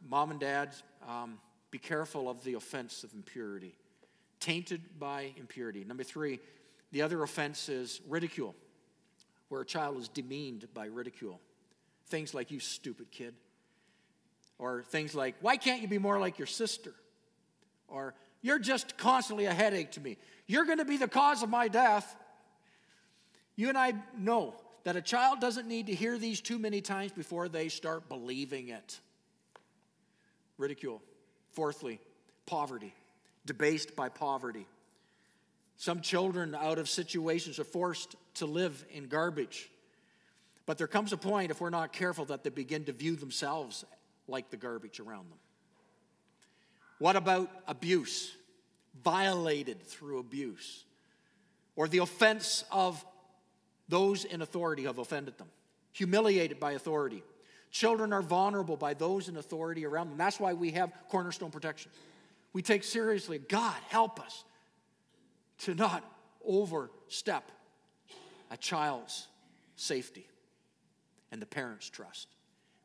Mom 0.10 0.32
and 0.32 0.40
dad, 0.40 0.74
um, 1.08 1.38
be 1.70 1.78
careful 1.78 2.32
of 2.32 2.44
the 2.44 2.56
offense 2.56 3.04
of 3.04 3.14
impurity 3.14 3.76
tainted 4.40 4.82
by 5.00 5.34
impurity. 5.38 5.84
Number 5.84 6.04
three, 6.04 6.40
the 6.92 7.02
other 7.02 7.22
offense 7.24 7.70
is 7.70 8.02
ridicule, 8.08 8.56
where 9.50 9.62
a 9.62 9.66
child 9.66 9.98
is 9.98 10.08
demeaned 10.08 10.68
by 10.74 10.86
ridicule. 10.86 11.40
Things 12.08 12.34
like, 12.34 12.52
you 12.52 12.60
stupid 12.60 13.12
kid. 13.12 13.36
Or 14.58 14.84
things 14.84 15.14
like, 15.14 15.36
why 15.42 15.58
can't 15.58 15.82
you 15.82 15.88
be 15.88 15.98
more 15.98 16.20
like 16.20 16.38
your 16.38 16.48
sister? 16.48 16.94
Or, 17.88 18.14
you're 18.42 18.60
just 18.60 18.98
constantly 18.98 19.46
a 19.46 19.54
headache 19.54 19.92
to 19.92 20.00
me. 20.00 20.18
You're 20.48 20.66
going 20.66 20.78
to 20.78 20.86
be 20.86 20.98
the 20.98 21.08
cause 21.08 21.44
of 21.44 21.50
my 21.50 21.68
death. 21.68 22.16
You 23.56 23.70
and 23.70 23.78
I 23.78 23.94
know 24.18 24.56
that 24.86 24.96
a 24.96 25.02
child 25.02 25.42
doesn't 25.42 25.68
need 25.68 25.88
to 25.88 25.94
hear 25.94 26.18
these 26.18 26.40
too 26.40 26.58
many 26.58 26.80
times 26.80 27.12
before 27.12 27.50
they 27.50 27.68
start 27.68 28.08
believing 28.08 28.70
it. 28.70 29.00
Ridicule. 30.58 31.02
Fourthly, 31.52 32.00
poverty 32.46 32.94
debased 33.50 33.96
by 33.96 34.10
poverty. 34.10 34.68
Some 35.76 36.02
children, 36.02 36.54
out 36.54 36.78
of 36.78 36.88
situations, 36.88 37.58
are 37.58 37.64
forced 37.64 38.16
to 38.36 38.46
live 38.46 38.86
in 38.92 39.08
garbage. 39.08 39.72
But 40.68 40.78
there 40.78 40.86
comes 40.86 41.14
a 41.14 41.18
point, 41.18 41.50
if 41.50 41.60
we're 41.60 41.72
not 41.72 41.92
careful, 41.92 42.26
that 42.26 42.44
they 42.44 42.52
begin 42.52 42.86
to 42.86 42.94
view 42.94 43.16
themselves 43.16 43.86
like 44.28 44.52
the 44.52 44.58
garbage 44.58 45.00
around 45.00 45.32
them. 45.32 45.40
What 47.00 47.16
about 47.16 47.50
abuse? 47.68 48.36
Violated 49.04 49.82
through 49.82 50.20
abuse. 50.20 50.84
Or 51.76 51.88
the 51.88 52.00
offense 52.00 52.64
of 52.72 53.04
those 53.88 54.26
in 54.26 54.44
authority 54.44 54.84
have 54.84 55.00
offended 55.00 55.40
them. 55.40 55.48
Humiliated 55.94 56.60
by 56.60 56.74
authority. 56.74 57.24
Children 57.72 58.14
are 58.14 58.22
vulnerable 58.22 58.78
by 58.78 58.94
those 58.94 59.28
in 59.28 59.38
authority 59.38 59.88
around 59.88 60.10
them. 60.10 60.20
That's 60.20 60.40
why 60.40 60.54
we 60.54 60.70
have 60.72 60.92
cornerstone 61.10 61.50
protection 61.50 61.90
we 62.54 62.62
take 62.62 62.84
seriously. 62.84 63.38
God, 63.38 63.76
help 63.90 64.20
us 64.20 64.44
to 65.60 65.76
not 65.76 66.04
overstep 66.46 67.52
a 68.52 68.58
child's 68.58 69.28
safety 69.76 70.28
and 71.32 71.42
the 71.42 71.46
parent's 71.46 71.90
trust. 71.90 72.28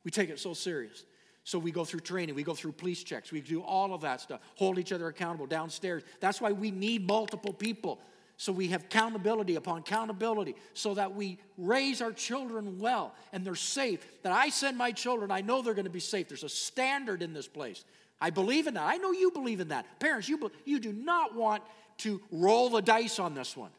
We 0.05 0.11
take 0.11 0.29
it 0.29 0.39
so 0.39 0.55
serious. 0.55 1.05
So 1.45 1.59
we 1.59 1.73
go 1.73 1.85
through 1.85 2.01
training, 2.01 2.35
we 2.35 2.43
go 2.43 2.55
through 2.55 2.73
police 2.73 3.05
checks, 3.05 3.31
we 3.31 3.43
do 3.43 3.61
all 3.63 3.93
of 3.93 4.01
that 4.01 4.23
stuff, 4.23 4.41
hold 4.55 4.79
each 4.79 4.93
other 4.93 5.09
accountable 5.09 5.47
downstairs. 5.47 6.03
That's 6.21 6.41
why 6.41 6.53
we 6.53 6.71
need 6.71 7.07
multiple 7.07 7.53
people. 7.53 8.01
So 8.37 8.51
we 8.51 8.69
have 8.69 8.85
accountability 8.85 9.55
upon 9.57 9.79
accountability 9.79 10.57
so 10.73 10.95
that 10.95 11.15
we 11.15 11.39
raise 11.57 12.01
our 12.01 12.13
children 12.13 12.79
well 12.79 13.15
and 13.33 13.45
they're 13.45 13.55
safe. 13.55 14.05
That 14.23 14.33
I 14.33 14.49
send 14.49 14.77
my 14.77 14.91
children, 14.91 15.31
I 15.31 15.43
know 15.43 15.63
they're 15.63 15.75
going 15.75 15.85
to 15.85 15.91
be 15.91 16.01
safe. 16.01 16.29
There's 16.29 16.45
a 16.45 16.49
standard 16.49 17.23
in 17.23 17.33
this 17.33 17.47
place. 17.47 17.85
I 18.25 18.31
believe 18.31 18.67
in 18.67 18.73
that. 18.73 18.85
I 18.87 18.97
know 18.97 19.13
you 19.13 19.31
believe 19.31 19.61
in 19.61 19.69
that. 19.69 20.01
Parents, 20.01 20.31
you, 20.31 20.51
you 20.65 20.81
do 20.81 20.95
not 20.95 21.35
want 21.35 21.63
to 21.99 22.23
roll 22.31 22.71
the 22.71 22.81
dice 22.81 23.19
on 23.19 23.35
this 23.35 23.55
one 23.55 23.71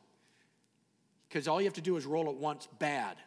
because 1.27 1.47
all 1.47 1.60
you 1.60 1.65
have 1.65 1.73
to 1.73 1.81
do 1.81 1.97
is 1.97 2.05
roll 2.05 2.29
it 2.29 2.36
once 2.36 2.67
bad 2.77 3.17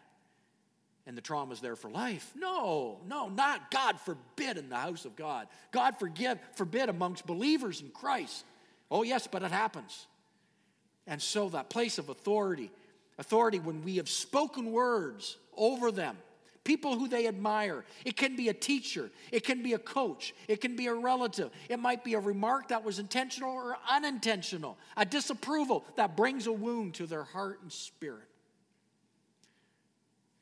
and 1.08 1.16
the 1.16 1.20
trauma 1.20 1.52
is 1.54 1.60
there 1.60 1.74
for 1.74 1.90
life. 1.90 2.30
No, 2.36 3.00
no, 3.08 3.28
not 3.30 3.72
God 3.72 3.98
forbid 3.98 4.58
in 4.58 4.68
the 4.68 4.76
house 4.76 5.04
of 5.06 5.16
God. 5.16 5.48
God 5.72 5.98
forgive, 5.98 6.38
forbid 6.54 6.88
amongst 6.88 7.26
believers 7.26 7.80
in 7.80 7.88
Christ. 7.88 8.44
Oh, 8.88 9.02
yes, 9.02 9.26
but 9.26 9.42
it 9.42 9.50
happens. 9.50 10.06
And 11.08 11.20
so 11.20 11.48
that 11.48 11.68
place 11.68 11.98
of 11.98 12.10
authority, 12.10 12.70
authority 13.18 13.58
when 13.58 13.82
we 13.82 13.96
have 13.96 14.08
spoken 14.08 14.70
words 14.70 15.36
over 15.56 15.90
them, 15.90 16.16
people 16.68 16.98
who 16.98 17.08
they 17.08 17.26
admire. 17.26 17.82
It 18.04 18.18
can 18.18 18.36
be 18.36 18.50
a 18.50 18.54
teacher, 18.54 19.10
it 19.32 19.42
can 19.42 19.62
be 19.62 19.72
a 19.72 19.78
coach, 19.78 20.34
it 20.48 20.60
can 20.60 20.76
be 20.76 20.86
a 20.86 20.92
relative, 20.92 21.50
it 21.70 21.78
might 21.78 22.04
be 22.04 22.12
a 22.12 22.20
remark 22.20 22.68
that 22.68 22.84
was 22.84 22.98
intentional 22.98 23.50
or 23.50 23.78
unintentional, 23.90 24.76
a 24.94 25.06
disapproval 25.06 25.86
that 25.96 26.14
brings 26.14 26.46
a 26.46 26.52
wound 26.52 26.92
to 26.96 27.06
their 27.06 27.24
heart 27.24 27.60
and 27.62 27.72
spirit. 27.72 28.28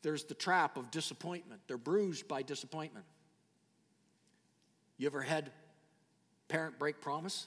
There's 0.02 0.24
the 0.24 0.34
trap 0.34 0.76
of 0.76 0.90
disappointment. 0.90 1.60
They're 1.68 1.78
bruised 1.78 2.26
by 2.26 2.42
disappointment. 2.42 3.06
You 4.98 5.06
ever 5.06 5.22
had 5.22 5.52
parent 6.48 6.76
break 6.76 7.00
promise? 7.00 7.46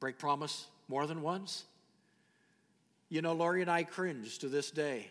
Break 0.00 0.18
promise 0.18 0.66
more 0.88 1.06
than 1.06 1.20
once? 1.20 1.64
You 3.10 3.20
know, 3.20 3.34
Lori 3.34 3.60
and 3.60 3.70
I 3.70 3.82
cringe 3.82 4.38
to 4.38 4.48
this 4.48 4.70
day 4.70 5.10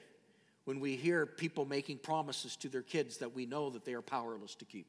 when 0.69 0.79
we 0.79 0.95
hear 0.95 1.25
people 1.25 1.65
making 1.65 1.97
promises 1.97 2.55
to 2.55 2.69
their 2.69 2.83
kids 2.83 3.17
that 3.17 3.33
we 3.33 3.47
know 3.47 3.71
that 3.71 3.85
they 3.85 3.95
are 3.95 4.03
powerless 4.03 4.53
to 4.53 4.65
keep. 4.65 4.85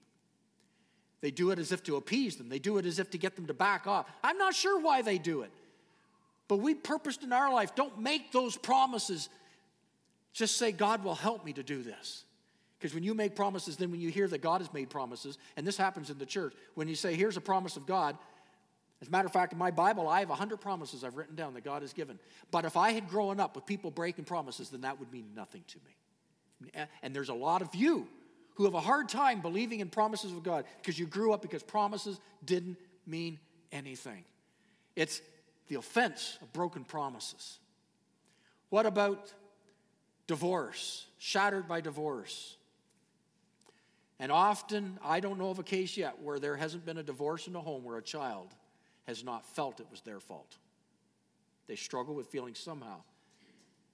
They 1.22 1.30
do 1.30 1.52
it 1.52 1.58
as 1.58 1.72
if 1.72 1.82
to 1.84 1.96
appease 1.96 2.36
them, 2.36 2.50
they 2.50 2.58
do 2.58 2.76
it 2.76 2.84
as 2.84 2.98
if 2.98 3.08
to 3.12 3.16
get 3.16 3.34
them 3.34 3.46
to 3.46 3.54
back 3.54 3.86
off. 3.86 4.04
I'm 4.22 4.36
not 4.36 4.54
sure 4.54 4.78
why 4.78 5.00
they 5.00 5.16
do 5.16 5.40
it. 5.40 5.50
But 6.48 6.58
we 6.58 6.74
purposed 6.74 7.22
in 7.22 7.32
our 7.32 7.50
life 7.50 7.74
don't 7.74 7.98
make 7.98 8.30
those 8.30 8.58
promises. 8.58 9.30
Just 10.34 10.58
say, 10.58 10.70
God 10.70 11.02
will 11.02 11.14
help 11.14 11.46
me 11.46 11.54
to 11.54 11.62
do 11.62 11.82
this. 11.82 12.24
Because 12.78 12.94
when 12.94 13.02
you 13.02 13.14
make 13.14 13.34
promises, 13.34 13.78
then 13.78 13.90
when 13.90 14.02
you 14.02 14.10
hear 14.10 14.28
that 14.28 14.42
God 14.42 14.60
has 14.60 14.70
made 14.74 14.90
promises, 14.90 15.38
and 15.56 15.66
this 15.66 15.78
happens 15.78 16.10
in 16.10 16.18
the 16.18 16.26
church, 16.26 16.52
when 16.74 16.88
you 16.88 16.94
say, 16.94 17.14
Here's 17.14 17.38
a 17.38 17.40
promise 17.40 17.78
of 17.78 17.86
God, 17.86 18.18
as 19.00 19.08
a 19.08 19.10
matter 19.10 19.26
of 19.26 19.32
fact, 19.32 19.52
in 19.52 19.58
my 19.58 19.70
Bible, 19.70 20.08
I 20.08 20.20
have 20.20 20.28
100 20.28 20.58
promises 20.58 21.04
I've 21.04 21.16
written 21.16 21.34
down 21.34 21.54
that 21.54 21.64
God 21.64 21.82
has 21.82 21.92
given. 21.92 22.18
But 22.50 22.66
if 22.66 22.76
I 22.76 22.92
had 22.92 23.08
grown 23.08 23.40
up 23.40 23.54
with 23.54 23.64
people 23.64 23.90
breaking 23.90 24.24
promises, 24.24 24.68
then 24.68 24.82
that 24.82 24.98
would 25.00 25.10
mean 25.10 25.30
nothing 25.34 25.64
to 25.68 25.78
me. 25.78 26.82
And 27.02 27.14
there's 27.14 27.30
a 27.30 27.34
lot 27.34 27.62
of 27.62 27.74
you 27.74 28.06
who 28.56 28.64
have 28.64 28.74
a 28.74 28.80
hard 28.80 29.08
time 29.08 29.40
believing 29.40 29.80
in 29.80 29.88
promises 29.88 30.32
of 30.32 30.42
God 30.42 30.66
because 30.82 30.98
you 30.98 31.06
grew 31.06 31.32
up 31.32 31.40
because 31.40 31.62
promises 31.62 32.20
didn't 32.44 32.76
mean 33.06 33.38
anything. 33.72 34.24
It's 34.96 35.22
the 35.68 35.76
offense 35.76 36.36
of 36.42 36.52
broken 36.52 36.84
promises. 36.84 37.58
What 38.68 38.84
about 38.84 39.32
divorce? 40.26 41.06
Shattered 41.16 41.66
by 41.66 41.80
divorce. 41.80 42.56
And 44.18 44.30
often, 44.30 44.98
I 45.02 45.20
don't 45.20 45.38
know 45.38 45.48
of 45.48 45.58
a 45.58 45.62
case 45.62 45.96
yet 45.96 46.20
where 46.20 46.38
there 46.38 46.56
hasn't 46.56 46.84
been 46.84 46.98
a 46.98 47.02
divorce 47.02 47.46
in 47.46 47.56
a 47.56 47.60
home 47.60 47.82
where 47.82 47.96
a 47.96 48.02
child 48.02 48.48
has 49.06 49.24
not 49.24 49.46
felt 49.46 49.80
it 49.80 49.86
was 49.90 50.00
their 50.02 50.20
fault. 50.20 50.56
They 51.66 51.76
struggle 51.76 52.14
with 52.14 52.28
feeling 52.28 52.54
somehow, 52.54 53.02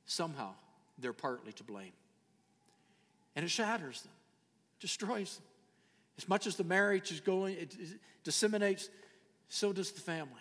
somehow 0.07 0.51
they're 0.99 1.13
partly 1.13 1.53
to 1.55 1.65
blame. 1.65 1.93
And 3.35 3.45
it 3.45 3.51
shatters 3.51 4.03
them, 4.03 4.13
destroys 4.81 5.37
them. 5.37 5.45
As 6.19 6.29
much 6.29 6.47
as 6.47 6.57
the 6.57 6.65
marriage 6.65 7.13
is 7.13 7.21
going, 7.21 7.57
it, 7.57 7.77
disseminates, 8.25 8.89
so 9.49 9.73
does 9.73 9.93
the 9.93 10.01
family. 10.01 10.41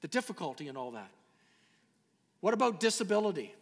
The 0.00 0.08
difficulty 0.08 0.68
in 0.68 0.76
all 0.76 0.92
that. 0.92 1.10
What 2.40 2.54
about 2.54 2.80
disability? 2.80 3.54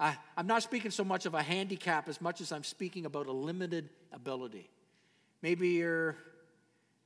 I, 0.00 0.16
am 0.36 0.46
not 0.46 0.62
speaking 0.62 0.90
so 0.90 1.04
much 1.04 1.26
of 1.26 1.34
a 1.34 1.42
handicap 1.42 2.08
as 2.08 2.20
much 2.20 2.40
as 2.40 2.52
I'm 2.52 2.64
speaking 2.64 3.04
about 3.04 3.26
a 3.26 3.32
limited 3.32 3.88
ability. 4.12 4.70
Maybe 5.42 5.68
you're 5.70 6.16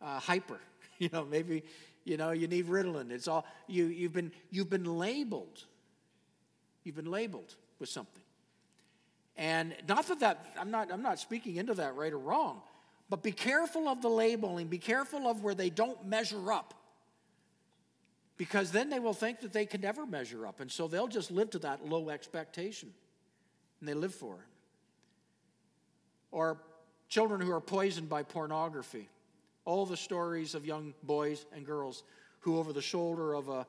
uh, 0.01 0.21
hyper, 0.21 0.61
you 1.05 1.11
know, 1.13 1.25
maybe, 1.25 1.65
you 2.05 2.17
know, 2.17 2.31
you 2.31 2.47
need 2.47 2.67
Ritalin. 2.67 3.11
It's 3.11 3.29
all, 3.29 3.45
you, 3.67 3.87
you've, 3.87 4.13
been, 4.13 4.33
you've 4.51 4.71
been 4.71 4.99
labeled 4.99 5.65
You've 6.85 6.97
been 6.97 7.11
labeled 7.11 7.55
with 7.79 7.89
something. 7.89 8.23
And 9.37 9.75
not 9.89 10.07
that 10.09 10.21
that, 10.21 10.47
I'm 10.59 10.71
not, 10.71 10.93
I'm 10.93 11.03
not 11.03 11.19
speaking 11.19 11.57
into 11.57 11.75
that 11.75 11.97
right 11.97 12.13
or 12.13 12.19
wrong, 12.19 12.61
but 13.09 13.23
be 13.23 13.33
careful 13.33 13.89
of 13.89 14.03
the 14.03 14.09
labeling, 14.09 14.67
be 14.67 14.79
careful 14.79 15.29
of 15.29 15.43
where 15.43 15.55
they 15.55 15.71
don't 15.71 16.07
measure 16.07 16.53
up. 16.53 16.75
Because 18.37 18.73
then 18.73 18.91
they 18.91 18.99
will 18.99 19.15
think 19.15 19.41
that 19.41 19.53
they 19.53 19.67
can 19.67 19.81
never 19.81 20.07
measure 20.07 20.47
up. 20.47 20.61
And 20.61 20.71
so 20.71 20.89
they'll 20.89 21.09
just 21.09 21.31
live 21.31 21.51
to 21.51 21.59
that 21.61 21.87
low 21.87 22.09
expectation. 22.09 22.93
And 23.81 23.89
they 23.89 23.95
live 23.95 24.15
for 24.15 24.35
it. 24.35 24.41
Or 26.33 26.59
children 27.09 27.41
who 27.41 27.53
are 27.53 27.61
poisoned 27.61 28.09
by 28.09 28.23
pornography. 28.23 29.09
All 29.65 29.87
the 29.87 29.97
stories 29.97 30.55
of 30.55 30.67
young 30.67 30.95
boys 31.03 31.47
and 31.55 31.65
girls 31.65 32.03
who, 32.41 32.59
over 32.59 32.73
the 32.73 32.83
shoulder 32.83 33.35
of 33.35 33.49
a 33.49 33.67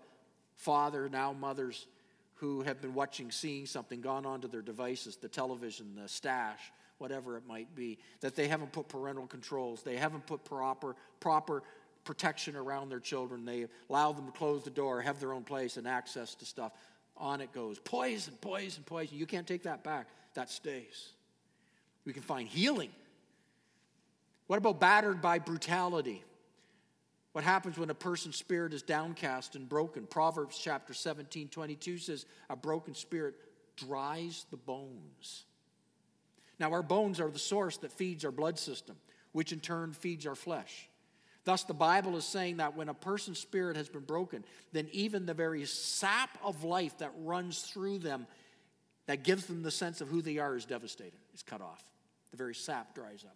father, 0.55 1.09
now 1.09 1.33
mothers, 1.33 1.87
who 2.35 2.61
have 2.63 2.81
been 2.81 2.93
watching, 2.93 3.31
seeing 3.31 3.65
something, 3.65 4.01
gone 4.01 4.25
onto 4.25 4.47
their 4.47 4.61
devices, 4.61 5.15
the 5.15 5.29
television, 5.29 5.95
the 5.95 6.07
stash, 6.07 6.59
whatever 6.97 7.37
it 7.37 7.47
might 7.47 7.73
be, 7.75 7.97
that 8.21 8.35
they 8.35 8.47
haven't 8.47 8.71
put 8.71 8.87
parental 8.87 9.27
controls, 9.27 9.83
they 9.83 9.95
haven't 9.95 10.25
put 10.25 10.43
proper, 10.43 10.95
proper 11.19 11.63
protection 12.03 12.55
around 12.55 12.89
their 12.89 12.99
children, 12.99 13.45
they 13.45 13.67
allow 13.89 14.11
them 14.11 14.25
to 14.25 14.31
close 14.31 14.63
the 14.63 14.69
door, 14.69 15.01
have 15.01 15.19
their 15.19 15.33
own 15.33 15.43
place 15.43 15.77
and 15.77 15.87
access 15.87 16.35
to 16.35 16.45
stuff. 16.45 16.73
On 17.15 17.41
it 17.41 17.53
goes. 17.53 17.77
Poison, 17.79 18.33
poison, 18.41 18.83
poison. 18.85 19.17
You 19.17 19.27
can't 19.27 19.45
take 19.45 19.63
that 19.63 19.83
back. 19.83 20.07
That 20.33 20.49
stays. 20.49 21.11
We 22.05 22.11
can 22.11 22.23
find 22.23 22.47
healing. 22.47 22.89
What 24.53 24.59
about 24.59 24.79
battered 24.79 25.19
by 25.19 25.39
brutality? 25.39 26.23
What 27.31 27.43
happens 27.43 27.75
when 27.75 27.89
a 27.89 27.95
person's 27.95 28.35
spirit 28.35 28.71
is 28.71 28.83
downcast 28.83 29.55
and 29.55 29.67
broken? 29.67 30.05
Proverbs 30.05 30.59
chapter 30.59 30.93
17, 30.93 31.47
22 31.47 31.97
says, 31.97 32.27
A 32.51 32.55
broken 32.55 32.93
spirit 32.93 33.33
dries 33.77 34.45
the 34.51 34.57
bones. 34.57 35.45
Now, 36.59 36.71
our 36.71 36.83
bones 36.83 37.19
are 37.19 37.31
the 37.31 37.39
source 37.39 37.77
that 37.77 37.93
feeds 37.93 38.23
our 38.25 38.31
blood 38.31 38.59
system, 38.59 38.95
which 39.31 39.51
in 39.51 39.59
turn 39.59 39.91
feeds 39.91 40.27
our 40.27 40.35
flesh. 40.35 40.87
Thus, 41.45 41.63
the 41.63 41.73
Bible 41.73 42.15
is 42.15 42.23
saying 42.23 42.57
that 42.57 42.75
when 42.75 42.89
a 42.89 42.93
person's 42.93 43.39
spirit 43.39 43.75
has 43.75 43.89
been 43.89 44.03
broken, 44.03 44.45
then 44.71 44.87
even 44.91 45.25
the 45.25 45.33
very 45.33 45.65
sap 45.65 46.37
of 46.43 46.63
life 46.63 46.95
that 46.99 47.11
runs 47.17 47.63
through 47.63 47.97
them, 47.97 48.27
that 49.07 49.23
gives 49.23 49.47
them 49.47 49.63
the 49.63 49.71
sense 49.71 49.99
of 49.99 50.09
who 50.09 50.21
they 50.21 50.37
are, 50.37 50.55
is 50.55 50.65
devastated, 50.65 51.17
is 51.33 51.41
cut 51.41 51.61
off. 51.61 51.83
The 52.29 52.37
very 52.37 52.53
sap 52.53 52.93
dries 52.93 53.23
up. 53.23 53.35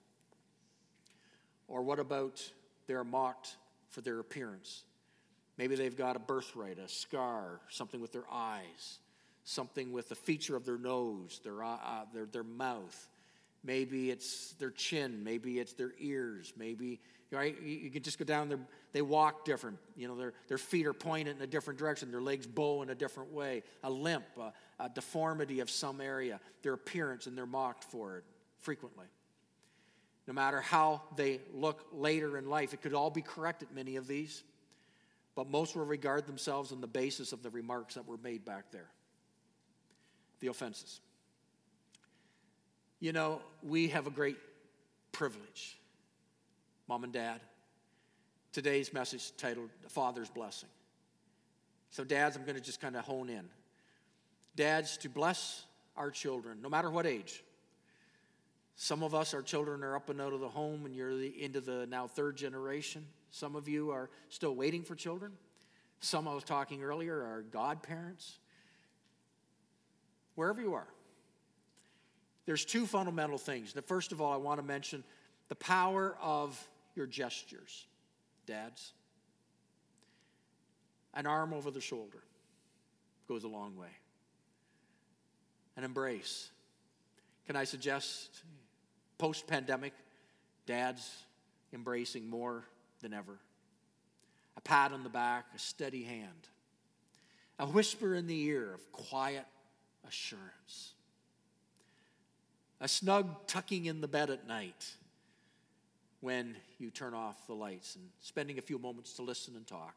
Or 1.67 1.82
what 1.82 1.99
about 1.99 2.41
they're 2.88 3.03
mocked 3.03 3.56
for 3.89 4.01
their 4.01 4.19
appearance. 4.19 4.84
Maybe 5.58 5.75
they've 5.75 5.95
got 5.95 6.15
a 6.15 6.19
birthright, 6.19 6.77
a 6.80 6.88
scar, 6.88 7.60
something 7.69 7.99
with 7.99 8.12
their 8.12 8.25
eyes, 8.32 8.99
something 9.43 9.91
with 9.91 10.10
the 10.10 10.15
feature 10.15 10.56
of 10.56 10.65
their 10.65 10.77
nose, 10.77 11.41
their, 11.43 11.63
uh, 11.63 11.75
uh, 11.75 12.06
their, 12.13 12.25
their 12.25 12.43
mouth. 12.43 13.08
Maybe 13.63 14.12
it's 14.12 14.53
their 14.53 14.69
chin. 14.71 15.23
Maybe 15.23 15.60
it's 15.60 15.73
their 15.73 15.93
ears. 15.99 16.53
Maybe 16.58 16.99
right? 17.30 17.62
You 17.62 17.89
can 17.89 18.03
just 18.03 18.17
go 18.17 18.23
down 18.23 18.47
there. 18.47 18.60
They 18.93 19.01
walk 19.01 19.43
different. 19.43 19.80
You 19.97 20.08
know, 20.08 20.15
their, 20.15 20.34
their 20.47 20.58
feet 20.58 20.86
are 20.86 20.93
pointed 20.93 21.36
in 21.36 21.43
a 21.43 21.47
different 21.47 21.77
direction. 21.77 22.10
Their 22.10 22.21
legs 22.21 22.47
bow 22.47 22.84
in 22.84 22.89
a 22.89 22.95
different 22.95 23.34
way. 23.34 23.63
A 23.84 23.89
limp, 23.89 24.23
a, 24.39 24.53
a 24.82 24.88
deformity 24.88 25.60
of 25.60 25.69
some 25.69 25.99
area. 25.99 26.39
Their 26.62 26.73
appearance, 26.73 27.27
and 27.27 27.38
they're 27.38 27.45
mocked 27.45 27.84
for 27.84 28.17
it 28.17 28.23
frequently 28.60 29.08
no 30.28 30.34
matter 30.34 30.60
how 30.60 31.02
they 31.16 31.40
look 31.54 31.86
later 31.94 32.38
in 32.38 32.50
life. 32.50 32.74
It 32.74 32.82
could 32.82 32.94
all 32.94 33.10
be 33.10 33.22
corrected, 33.22 33.70
many 33.74 33.96
of 33.96 34.08
these, 34.08 34.44
but 35.36 35.50
most 35.50 35.76
will 35.76 35.86
regard 35.86 36.28
themselves 36.28 36.72
on 36.72 36.82
the 36.82 36.88
basis 36.88 37.32
of 37.32 37.42
the 37.42 37.50
remarks 37.50 37.96
that 37.96 38.06
were 38.06 38.18
made 38.18 38.44
back 38.44 38.72
there 38.72 38.90
the 40.40 40.48
offenses. 40.48 41.02
You 43.00 43.12
know, 43.12 43.42
we 43.63 43.88
have 43.90 44.08
a 44.08 44.12
great 44.12 44.38
privilege, 45.12 45.80
mom 46.88 47.04
and 47.04 47.13
dad. 47.13 47.42
Today's 48.52 48.94
message 48.94 49.32
titled 49.38 49.70
Father's 49.88 50.30
Blessing. 50.30 50.70
So, 51.90 52.04
dads, 52.04 52.36
I'm 52.36 52.44
going 52.44 52.56
to 52.56 52.62
just 52.62 52.82
kind 52.82 52.96
of 52.96 53.06
hone 53.06 53.30
in. 53.30 53.46
Dads, 54.56 54.98
to 54.98 55.10
bless 55.10 55.63
our 55.96 56.12
children, 56.12 56.60
no 56.62 56.70
matter 56.70 56.90
what 56.90 57.06
age, 57.06 57.44
some 58.80 59.02
of 59.02 59.16
us, 59.16 59.34
our 59.34 59.42
children 59.42 59.84
are 59.84 59.96
up 59.96 60.12
and 60.12 60.22
out 60.22 60.34
of 60.34 60.40
the 60.40 60.48
home, 60.48 60.86
and 60.86 60.96
you're 60.96 61.16
the, 61.16 61.44
into 61.44 61.60
the 61.60 61.88
now 61.88 62.06
third 62.06 62.38
generation. 62.38 63.04
Some 63.32 63.56
of 63.56 63.68
you 63.68 63.90
are 63.90 64.08
still 64.30 64.56
waiting 64.56 64.84
for 64.84 64.94
children. 64.94 65.32
Some 66.00 66.28
I 66.28 66.36
was 66.36 66.44
talking 66.44 66.84
earlier 66.84 67.16
are 67.16 67.44
godparents. 67.52 68.38
Wherever 70.36 70.62
you 70.62 70.76
are, 70.76 70.88
there's 72.46 72.66
two 72.66 72.86
fundamental 72.86 73.40
things. 73.40 73.74
The 73.74 73.82
first 73.82 74.12
of 74.12 74.22
all, 74.22 74.32
I 74.32 74.38
want 74.38 74.60
to 74.60 74.66
mention 74.66 75.04
the 75.50 75.56
power 75.56 76.16
of 76.22 76.63
your 76.96 77.08
gestures, 77.08 77.88
dads. 78.46 78.94
An 81.16 81.26
arm 81.26 81.52
over 81.52 81.72
the 81.72 81.82
shoulder 81.82 82.22
goes 83.28 83.44
a 83.44 83.48
long 83.48 83.76
way. 83.76 83.90
An 85.76 85.84
embrace. 85.84 86.52
Can 87.48 87.56
I 87.56 87.63
suggest 87.63 88.44
post 89.17 89.47
pandemic, 89.47 89.93
dads 90.65 91.23
embracing 91.73 92.30
more 92.30 92.63
than 93.01 93.13
ever. 93.13 93.38
A 94.58 94.62
pat 94.62 94.91
on 94.91 95.03
the 95.03 95.10
back, 95.10 95.45
a 95.56 95.60
steady 95.60 96.03
hand, 96.03 96.47
a 97.60 97.65
whisper 97.65 98.15
in 98.15 98.27
the 98.27 98.41
ear 98.43 98.73
of 98.73 98.91
quiet 98.91 99.45
assurance, 100.08 100.93
a 102.80 102.88
snug 102.88 103.47
tucking 103.47 103.86
in 103.86 104.01
the 104.01 104.08
bed 104.08 104.30
at 104.30 104.47
night 104.47 104.93
when 106.21 106.56
you 106.80 106.89
turn 106.89 107.13
off 107.13 107.45
the 107.47 107.53
lights 107.53 107.95
and 107.95 108.06
spending 108.21 108.58
a 108.58 108.62
few 108.62 108.80
moments 108.80 109.13
to 109.13 109.21
listen 109.21 109.56
and 109.56 109.67
talk 109.67 109.95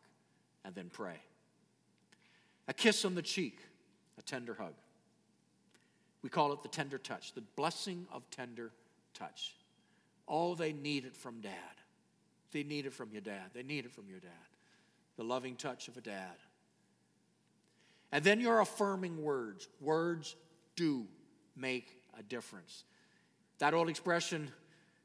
and 0.65 0.75
then 0.75 0.91
pray. 0.93 1.17
A 2.69 2.75
kiss 2.75 3.05
on 3.05 3.15
the 3.15 3.23
cheek, 3.23 3.59
a 4.19 4.23
tender 4.23 4.55
hug. 4.55 4.75
We 6.23 6.29
call 6.29 6.53
it 6.53 6.63
the 6.63 6.69
tender 6.69 6.99
touch, 6.99 7.33
the 7.33 7.41
blessing 7.41 8.07
of 8.13 8.29
tender 8.31 8.73
touch. 9.15 9.55
All 10.27 10.55
they 10.55 10.73
need 10.73 11.05
it 11.05 11.17
from 11.17 11.41
dad. 11.41 11.53
They 12.53 12.63
need 12.63 12.87
it 12.87 12.93
from 12.93 13.13
your 13.13 13.21
dad. 13.21 13.51
They 13.53 13.63
need 13.63 13.85
it 13.85 13.93
from 13.93 14.09
your 14.09 14.21
dad. 14.21 14.31
The 15.17 15.25
loving 15.25 15.57
touch 15.57 15.89
of 15.89 15.97
a 15.97 16.01
dad. 16.01 16.37
And 18.13 18.25
then 18.25 18.41
your 18.41 18.61
affirming 18.61 19.23
words. 19.23 19.69
Words 19.81 20.37
do 20.77 21.07
make 21.57 22.03
a 22.19 22.23
difference. 22.23 22.85
That 23.59 23.75
old 23.75 23.89
expression, 23.89 24.51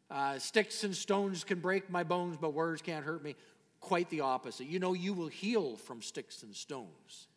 uh, 0.09 0.39
sticks 0.39 0.83
and 0.83 0.95
stones 0.95 1.43
can 1.43 1.59
break 1.59 1.89
my 1.89 2.03
bones, 2.03 2.37
but 2.39 2.53
words 2.53 2.81
can't 2.81 3.05
hurt 3.05 3.23
me. 3.23 3.35
Quite 3.79 4.09
the 4.09 4.21
opposite. 4.21 4.67
You 4.67 4.79
know, 4.79 4.93
you 4.93 5.13
will 5.13 5.27
heal 5.27 5.75
from 5.75 6.01
sticks 6.01 6.41
and 6.43 6.55
stones. 6.55 7.27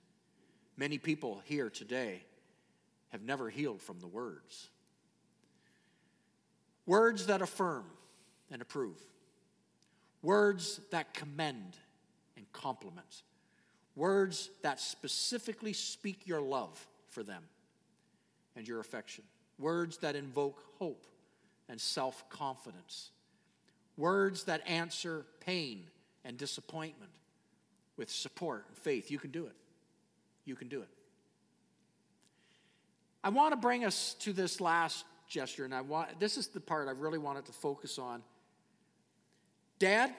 Many 0.77 0.97
people 0.97 1.43
here 1.45 1.69
today 1.69 2.23
have 3.09 3.23
never 3.23 3.51
healed 3.51 3.83
from 3.83 3.99
the 4.01 4.07
words. 4.07 4.69
Words 6.89 7.27
that 7.27 7.43
affirm 7.43 7.85
and 8.51 8.63
approve. 8.63 8.97
Words 10.23 10.81
that 10.91 11.13
commend 11.13 11.77
and 12.35 12.51
compliment. 12.55 13.23
Words 13.95 14.49
that 14.63 14.81
specifically 14.81 15.75
speak 15.75 16.27
your 16.27 16.41
love 16.41 16.87
for 17.11 17.23
them 17.23 17.43
and 18.57 18.67
your 18.67 18.81
affection. 18.81 19.23
Words 19.59 19.99
that 19.99 20.17
invoke 20.17 20.65
hope 20.79 21.07
and 21.69 21.79
self 21.79 22.27
confidence. 22.31 23.11
Words 23.99 24.45
that 24.45 24.67
answer 24.67 25.27
pain 25.41 25.85
and 26.25 26.39
disappointment 26.39 27.11
with 27.99 28.09
support 28.09 28.65
and 28.67 28.79
faith. 28.79 29.11
You 29.11 29.19
can 29.19 29.31
do 29.31 29.45
it. 29.45 29.57
You 30.47 30.57
can 30.57 30.69
do 30.69 30.81
it. 30.81 30.89
I 33.23 33.29
want 33.29 33.53
to 33.53 33.57
bring 33.59 33.85
us 33.85 34.15
to 34.21 34.33
this 34.33 34.59
last 34.59 35.05
gesture, 35.29 35.65
and 35.65 35.75
I 35.75 35.83
want 35.83 36.19
this 36.19 36.37
is 36.37 36.49
the 36.49 36.61
part 36.61 36.89
I 36.89 36.93
really 36.93 37.19
wanted 37.19 37.47
to 37.47 37.53
focus 37.53 37.99
on. 37.99 38.23
Dad, 39.79 40.13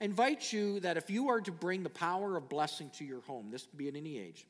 I 0.00 0.04
invite 0.04 0.52
you 0.52 0.80
that 0.80 0.96
if 0.96 1.10
you 1.10 1.30
are 1.30 1.40
to 1.40 1.52
bring 1.52 1.82
the 1.82 1.90
power 1.90 2.36
of 2.36 2.48
blessing 2.48 2.90
to 2.98 3.04
your 3.04 3.20
home, 3.22 3.50
this 3.50 3.66
could 3.66 3.78
be 3.78 3.88
at 3.88 3.96
any 3.96 4.18
age, 4.18 4.46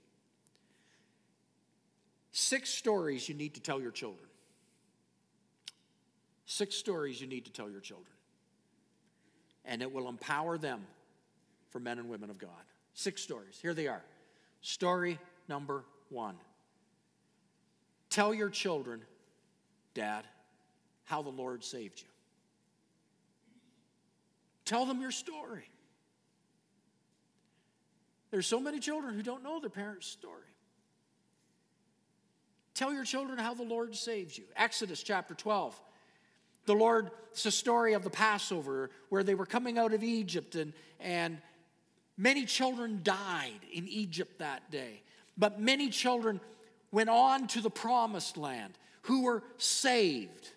six 2.33 2.71
stories 2.71 3.29
you 3.29 3.35
need 3.35 3.55
to 3.55 3.61
tell 3.61 3.81
your 3.81 3.93
children. 3.93 4.29
Six 6.45 6.77
stories 6.77 7.19
you 7.19 7.27
need 7.27 7.47
to 7.47 7.53
tell 7.53 7.71
your 7.71 7.81
children. 7.81 8.13
And 9.65 9.81
it 9.81 9.91
will 9.91 10.09
empower 10.09 10.59
them 10.59 10.85
for 11.71 11.79
men 11.79 11.99
and 11.99 12.11
women 12.11 12.29
of 12.29 12.37
God. 12.37 12.51
Six 12.93 13.23
stories. 13.23 13.59
Here 13.63 13.73
they 13.73 13.87
are. 13.87 14.03
Story 14.61 15.19
number 15.49 15.85
one. 16.11 16.35
Tell 18.11 18.35
your 18.35 18.51
children 18.51 19.01
Dad, 19.95 20.25
how 21.05 21.23
the 21.23 21.31
Lord 21.31 21.65
saved 21.65 22.01
you. 22.01 22.09
Tell 24.65 24.87
them 24.87 25.01
your 25.01 25.11
story. 25.11 25.69
There's 28.31 28.47
so 28.47 28.61
many 28.61 28.79
children 28.79 29.15
who 29.15 29.23
don't 29.23 29.43
know 29.43 29.61
their 29.61 29.71
parents' 29.71 30.07
story. 30.07 30.47
Tell 32.75 32.93
your 32.93 33.05
children 33.05 33.39
how 33.39 33.55
the 33.55 33.63
Lord 33.63 33.95
saves 33.95 34.39
you. 34.39 34.45
Exodus 34.57 35.03
chapter 35.03 35.35
12. 35.35 35.79
The 36.65 36.75
Lord, 36.75 37.11
it's 37.33 37.45
a 37.45 37.51
story 37.51 37.93
of 37.93 38.05
the 38.05 38.11
Passover 38.11 38.91
where 39.11 39.23
they 39.23 39.35
were 39.35 39.47
coming 39.47 39.79
out 39.79 39.93
of 39.93 40.03
Egypt 40.03 40.55
and, 40.55 40.73
and 41.01 41.39
many 42.17 42.47
children 42.47 43.01
died 43.03 43.61
in 43.73 43.87
Egypt 43.89 44.39
that 44.39 44.71
day. 44.71 45.03
But 45.37 45.61
many 45.61 45.91
children 45.91 46.41
went 46.91 47.11
on 47.11 47.49
to 47.49 47.61
the 47.61 47.71
promised 47.71 48.37
land 48.37 48.79
who 49.03 49.23
were 49.23 49.43
saved. 49.59 50.51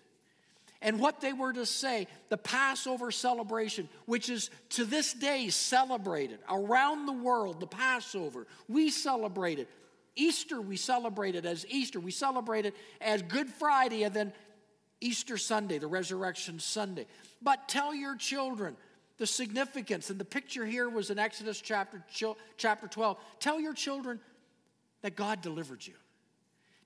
And 0.82 1.00
what 1.00 1.20
they 1.20 1.32
were 1.32 1.52
to 1.52 1.66
say, 1.66 2.06
the 2.28 2.36
Passover 2.36 3.10
celebration, 3.10 3.88
which 4.04 4.28
is 4.28 4.50
to 4.70 4.84
this 4.84 5.12
day 5.14 5.48
celebrated 5.48 6.38
around 6.50 7.06
the 7.06 7.12
world, 7.12 7.60
the 7.60 7.66
Passover, 7.66 8.46
we 8.68 8.90
celebrate 8.90 9.58
it. 9.58 9.68
Easter, 10.14 10.60
we 10.60 10.76
celebrate 10.76 11.34
it 11.34 11.44
as 11.44 11.66
Easter. 11.68 12.00
We 12.00 12.10
celebrate 12.10 12.66
it 12.66 12.74
as 13.00 13.22
Good 13.22 13.50
Friday 13.50 14.04
and 14.04 14.14
then 14.14 14.32
Easter 15.00 15.36
Sunday, 15.36 15.78
the 15.78 15.86
Resurrection 15.86 16.58
Sunday. 16.58 17.06
But 17.42 17.68
tell 17.68 17.94
your 17.94 18.16
children 18.16 18.76
the 19.18 19.26
significance, 19.26 20.10
and 20.10 20.18
the 20.18 20.24
picture 20.24 20.64
here 20.64 20.88
was 20.88 21.10
in 21.10 21.18
Exodus 21.18 21.60
chapter, 21.60 22.04
chapter 22.56 22.86
12. 22.86 23.18
Tell 23.40 23.58
your 23.58 23.72
children 23.72 24.20
that 25.02 25.16
God 25.16 25.40
delivered 25.40 25.86
you. 25.86 25.94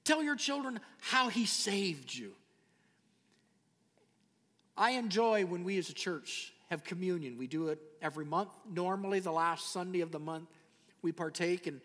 Tell 0.04 0.22
your 0.22 0.36
children 0.36 0.80
how 1.00 1.28
He 1.28 1.46
saved 1.46 2.14
you. 2.14 2.32
I 4.76 4.92
enjoy 4.92 5.44
when 5.44 5.64
we 5.64 5.78
as 5.78 5.90
a 5.90 5.94
church 5.94 6.54
have 6.70 6.84
communion. 6.84 7.36
We 7.36 7.46
do 7.46 7.68
it 7.68 7.78
every 8.00 8.24
month. 8.24 8.50
Normally, 8.70 9.20
the 9.20 9.32
last 9.32 9.72
Sunday 9.72 10.00
of 10.00 10.10
the 10.10 10.18
month, 10.18 10.48
we 11.02 11.12
partake 11.12 11.66
in 11.66 11.80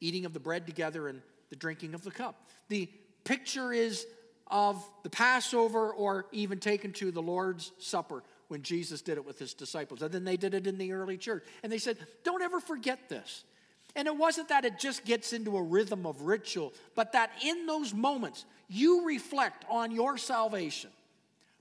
eating 0.00 0.24
of 0.24 0.32
the 0.32 0.40
bread 0.40 0.66
together 0.66 1.08
and 1.08 1.20
the 1.50 1.56
drinking 1.56 1.94
of 1.94 2.02
the 2.02 2.10
cup. 2.10 2.48
The 2.68 2.88
picture 3.24 3.72
is 3.72 4.06
of 4.46 4.82
the 5.02 5.10
Passover 5.10 5.92
or 5.92 6.26
even 6.32 6.58
taken 6.58 6.92
to 6.94 7.10
the 7.12 7.22
Lord's 7.22 7.72
Supper 7.78 8.22
when 8.48 8.62
Jesus 8.62 9.02
did 9.02 9.16
it 9.16 9.24
with 9.24 9.38
his 9.38 9.54
disciples. 9.54 10.02
And 10.02 10.10
then 10.10 10.24
they 10.24 10.36
did 10.36 10.54
it 10.54 10.66
in 10.66 10.78
the 10.78 10.92
early 10.92 11.16
church. 11.16 11.44
And 11.62 11.70
they 11.70 11.78
said, 11.78 11.98
Don't 12.24 12.42
ever 12.42 12.58
forget 12.58 13.08
this. 13.08 13.44
And 13.96 14.06
it 14.06 14.16
wasn't 14.16 14.48
that 14.48 14.64
it 14.64 14.78
just 14.78 15.04
gets 15.04 15.32
into 15.32 15.56
a 15.56 15.62
rhythm 15.62 16.06
of 16.06 16.22
ritual, 16.22 16.72
but 16.94 17.12
that 17.12 17.30
in 17.44 17.66
those 17.66 17.92
moments 17.92 18.44
you 18.68 19.04
reflect 19.06 19.64
on 19.68 19.90
your 19.90 20.16
salvation. 20.16 20.90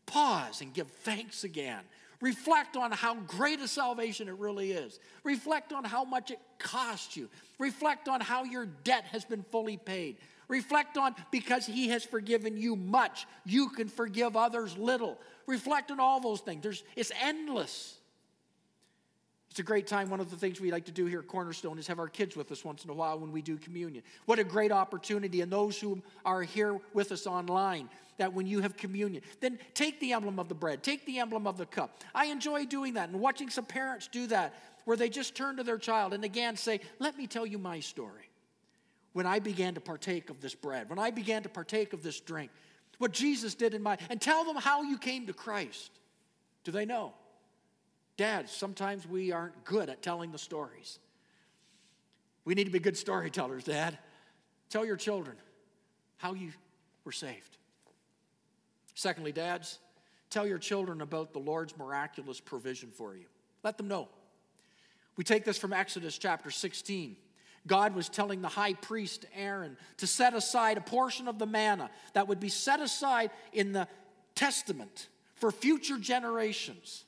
Pause 0.05 0.61
and 0.61 0.73
give 0.73 0.87
thanks 0.87 1.43
again. 1.43 1.81
Reflect 2.21 2.75
on 2.75 2.91
how 2.91 3.15
great 3.15 3.61
a 3.61 3.67
salvation 3.67 4.27
it 4.27 4.35
really 4.37 4.71
is. 4.71 4.99
Reflect 5.23 5.71
on 5.71 5.83
how 5.85 6.03
much 6.03 6.31
it 6.31 6.39
cost 6.57 7.15
you. 7.15 7.29
Reflect 7.59 8.09
on 8.09 8.19
how 8.19 8.43
your 8.43 8.65
debt 8.83 9.05
has 9.05 9.23
been 9.23 9.43
fully 9.43 9.77
paid. 9.77 10.17
Reflect 10.49 10.97
on 10.97 11.15
because 11.31 11.65
He 11.65 11.89
has 11.89 12.03
forgiven 12.03 12.57
you 12.57 12.75
much, 12.75 13.25
you 13.45 13.69
can 13.69 13.87
forgive 13.87 14.35
others 14.35 14.77
little. 14.77 15.17
Reflect 15.45 15.91
on 15.91 15.99
all 15.99 16.19
those 16.19 16.41
things. 16.41 16.61
There's, 16.61 16.83
it's 16.95 17.11
endless. 17.21 17.98
It's 19.49 19.59
a 19.59 19.63
great 19.63 19.87
time. 19.87 20.09
One 20.09 20.19
of 20.19 20.29
the 20.29 20.35
things 20.35 20.61
we 20.61 20.71
like 20.71 20.85
to 20.85 20.91
do 20.91 21.05
here 21.05 21.19
at 21.19 21.27
Cornerstone 21.27 21.79
is 21.79 21.87
have 21.87 21.99
our 21.99 22.07
kids 22.07 22.35
with 22.35 22.51
us 22.51 22.63
once 22.63 22.83
in 22.83 22.89
a 22.91 22.93
while 22.93 23.17
when 23.17 23.31
we 23.31 23.41
do 23.41 23.57
communion. 23.57 24.03
What 24.25 24.37
a 24.37 24.43
great 24.43 24.71
opportunity. 24.71 25.41
And 25.41 25.51
those 25.51 25.79
who 25.79 26.01
are 26.23 26.43
here 26.43 26.79
with 26.93 27.11
us 27.11 27.25
online, 27.25 27.89
that 28.17 28.31
when 28.31 28.45
you 28.45 28.59
have 28.59 28.77
communion, 28.77 29.23
then 29.39 29.57
take 29.73 29.99
the 29.99 30.13
emblem 30.13 30.39
of 30.39 30.49
the 30.49 30.55
bread, 30.55 30.83
take 30.83 31.05
the 31.05 31.17
emblem 31.17 31.47
of 31.47 31.57
the 31.57 31.65
cup. 31.65 31.97
I 32.13 32.25
enjoy 32.27 32.65
doing 32.65 32.93
that 32.93 33.09
and 33.09 33.19
watching 33.19 33.49
some 33.49 33.65
parents 33.65 34.07
do 34.07 34.27
that 34.27 34.53
where 34.85 34.97
they 34.97 35.09
just 35.09 35.35
turn 35.35 35.57
to 35.57 35.63
their 35.63 35.77
child 35.77 36.13
and 36.13 36.23
again 36.23 36.55
say, 36.55 36.81
Let 36.99 37.17
me 37.17 37.25
tell 37.25 37.45
you 37.45 37.57
my 37.57 37.79
story. 37.79 38.29
When 39.13 39.25
I 39.25 39.39
began 39.39 39.73
to 39.73 39.81
partake 39.81 40.29
of 40.29 40.41
this 40.41 40.53
bread, 40.53 40.89
when 40.89 40.99
I 40.99 41.09
began 41.09 41.41
to 41.43 41.49
partake 41.49 41.93
of 41.93 42.03
this 42.03 42.19
drink, 42.19 42.51
what 42.99 43.11
Jesus 43.11 43.55
did 43.55 43.73
in 43.73 43.81
my, 43.81 43.97
and 44.09 44.21
tell 44.21 44.43
them 44.43 44.57
how 44.57 44.83
you 44.83 44.99
came 44.99 45.25
to 45.25 45.33
Christ. 45.33 45.89
Do 46.63 46.71
they 46.71 46.85
know? 46.85 47.13
Dads, 48.19 48.51
sometimes 48.51 49.07
we 49.07 49.31
aren't 49.31 49.63
good 49.63 49.89
at 49.89 50.01
telling 50.01 50.33
the 50.33 50.37
stories. 50.37 50.99
We 52.43 52.53
need 52.53 52.65
to 52.65 52.69
be 52.69 52.79
good 52.79 52.97
storytellers, 52.97 53.63
Dad. 53.63 53.97
Tell 54.69 54.85
your 54.85 54.97
children 54.97 55.37
how 56.17 56.33
you 56.33 56.51
were 57.05 57.13
saved. 57.13 57.55
Secondly, 58.93 59.31
dads, 59.31 59.79
tell 60.29 60.45
your 60.45 60.57
children 60.57 60.99
about 60.99 61.31
the 61.31 61.39
Lord's 61.39 61.77
miraculous 61.77 62.41
provision 62.41 62.91
for 62.91 63.15
you. 63.15 63.23
Let 63.63 63.77
them 63.77 63.87
know. 63.87 64.09
We 65.15 65.23
take 65.23 65.45
this 65.45 65.57
from 65.57 65.71
Exodus 65.71 66.17
chapter 66.17 66.51
16. 66.51 67.15
God 67.67 67.95
was 67.95 68.09
telling 68.09 68.41
the 68.41 68.49
high 68.49 68.73
priest 68.73 69.27
Aaron 69.33 69.77
to 69.95 70.07
set 70.07 70.33
aside 70.33 70.77
a 70.77 70.81
portion 70.81 71.29
of 71.29 71.39
the 71.39 71.45
manna 71.45 71.89
that 72.11 72.27
would 72.27 72.41
be 72.41 72.49
set 72.49 72.81
aside 72.81 73.31
in 73.53 73.71
the 73.71 73.87
testament 74.35 75.07
for 75.35 75.53
future 75.53 75.97
generations 75.97 77.05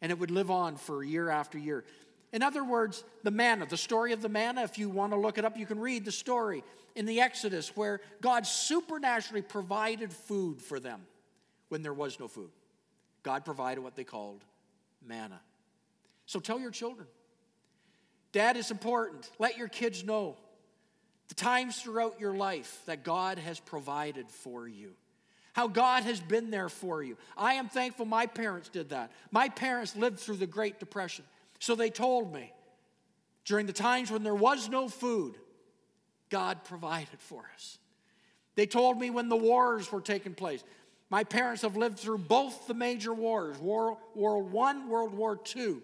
and 0.00 0.12
it 0.12 0.18
would 0.18 0.30
live 0.30 0.50
on 0.50 0.76
for 0.76 1.02
year 1.02 1.28
after 1.28 1.58
year. 1.58 1.84
In 2.32 2.42
other 2.42 2.62
words, 2.62 3.04
the 3.22 3.30
manna, 3.30 3.66
the 3.66 3.76
story 3.76 4.12
of 4.12 4.20
the 4.20 4.28
manna, 4.28 4.62
if 4.62 4.78
you 4.78 4.90
want 4.90 5.12
to 5.12 5.18
look 5.18 5.38
it 5.38 5.44
up, 5.44 5.56
you 5.56 5.66
can 5.66 5.80
read 5.80 6.04
the 6.04 6.12
story 6.12 6.62
in 6.94 7.06
the 7.06 7.20
Exodus 7.20 7.74
where 7.76 8.00
God 8.20 8.46
supernaturally 8.46 9.42
provided 9.42 10.12
food 10.12 10.60
for 10.60 10.78
them 10.78 11.00
when 11.68 11.82
there 11.82 11.94
was 11.94 12.20
no 12.20 12.28
food. 12.28 12.50
God 13.22 13.44
provided 13.44 13.80
what 13.80 13.96
they 13.96 14.04
called 14.04 14.44
manna. 15.06 15.40
So 16.26 16.40
tell 16.40 16.60
your 16.60 16.70
children. 16.70 17.06
Dad 18.32 18.56
is 18.56 18.70
important. 18.70 19.28
Let 19.38 19.56
your 19.56 19.68
kids 19.68 20.04
know 20.04 20.36
the 21.28 21.34
times 21.34 21.80
throughout 21.80 22.20
your 22.20 22.34
life 22.34 22.80
that 22.86 23.04
God 23.04 23.38
has 23.38 23.58
provided 23.58 24.30
for 24.30 24.68
you 24.68 24.92
how 25.52 25.68
God 25.68 26.04
has 26.04 26.20
been 26.20 26.50
there 26.50 26.68
for 26.68 27.02
you. 27.02 27.16
I 27.36 27.54
am 27.54 27.68
thankful 27.68 28.04
my 28.04 28.26
parents 28.26 28.68
did 28.68 28.90
that. 28.90 29.12
My 29.30 29.48
parents 29.48 29.96
lived 29.96 30.18
through 30.18 30.36
the 30.36 30.46
Great 30.46 30.78
Depression. 30.78 31.24
So 31.58 31.74
they 31.74 31.90
told 31.90 32.32
me 32.32 32.52
during 33.44 33.66
the 33.66 33.72
times 33.72 34.10
when 34.10 34.22
there 34.22 34.34
was 34.34 34.68
no 34.68 34.88
food, 34.88 35.36
God 36.30 36.64
provided 36.64 37.20
for 37.20 37.44
us. 37.54 37.78
They 38.54 38.66
told 38.66 38.98
me 38.98 39.10
when 39.10 39.28
the 39.28 39.36
wars 39.36 39.90
were 39.90 40.00
taking 40.00 40.34
place. 40.34 40.62
My 41.10 41.24
parents 41.24 41.62
have 41.62 41.76
lived 41.76 41.98
through 41.98 42.18
both 42.18 42.66
the 42.66 42.74
major 42.74 43.14
wars, 43.14 43.58
World, 43.58 43.98
World 44.14 44.54
I, 44.54 44.86
World 44.86 45.14
War 45.14 45.38
II, 45.56 45.76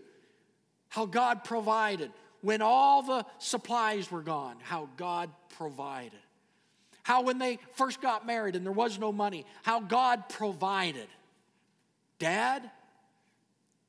how 0.88 1.06
God 1.06 1.44
provided. 1.44 2.10
When 2.42 2.60
all 2.60 3.02
the 3.02 3.24
supplies 3.38 4.10
were 4.10 4.20
gone, 4.20 4.56
how 4.60 4.90
God 4.98 5.30
provided. 5.56 6.18
How, 7.04 7.22
when 7.22 7.38
they 7.38 7.58
first 7.74 8.00
got 8.00 8.26
married 8.26 8.56
and 8.56 8.64
there 8.64 8.72
was 8.72 8.98
no 8.98 9.12
money, 9.12 9.44
how 9.62 9.78
God 9.78 10.26
provided. 10.30 11.06
Dad, 12.18 12.70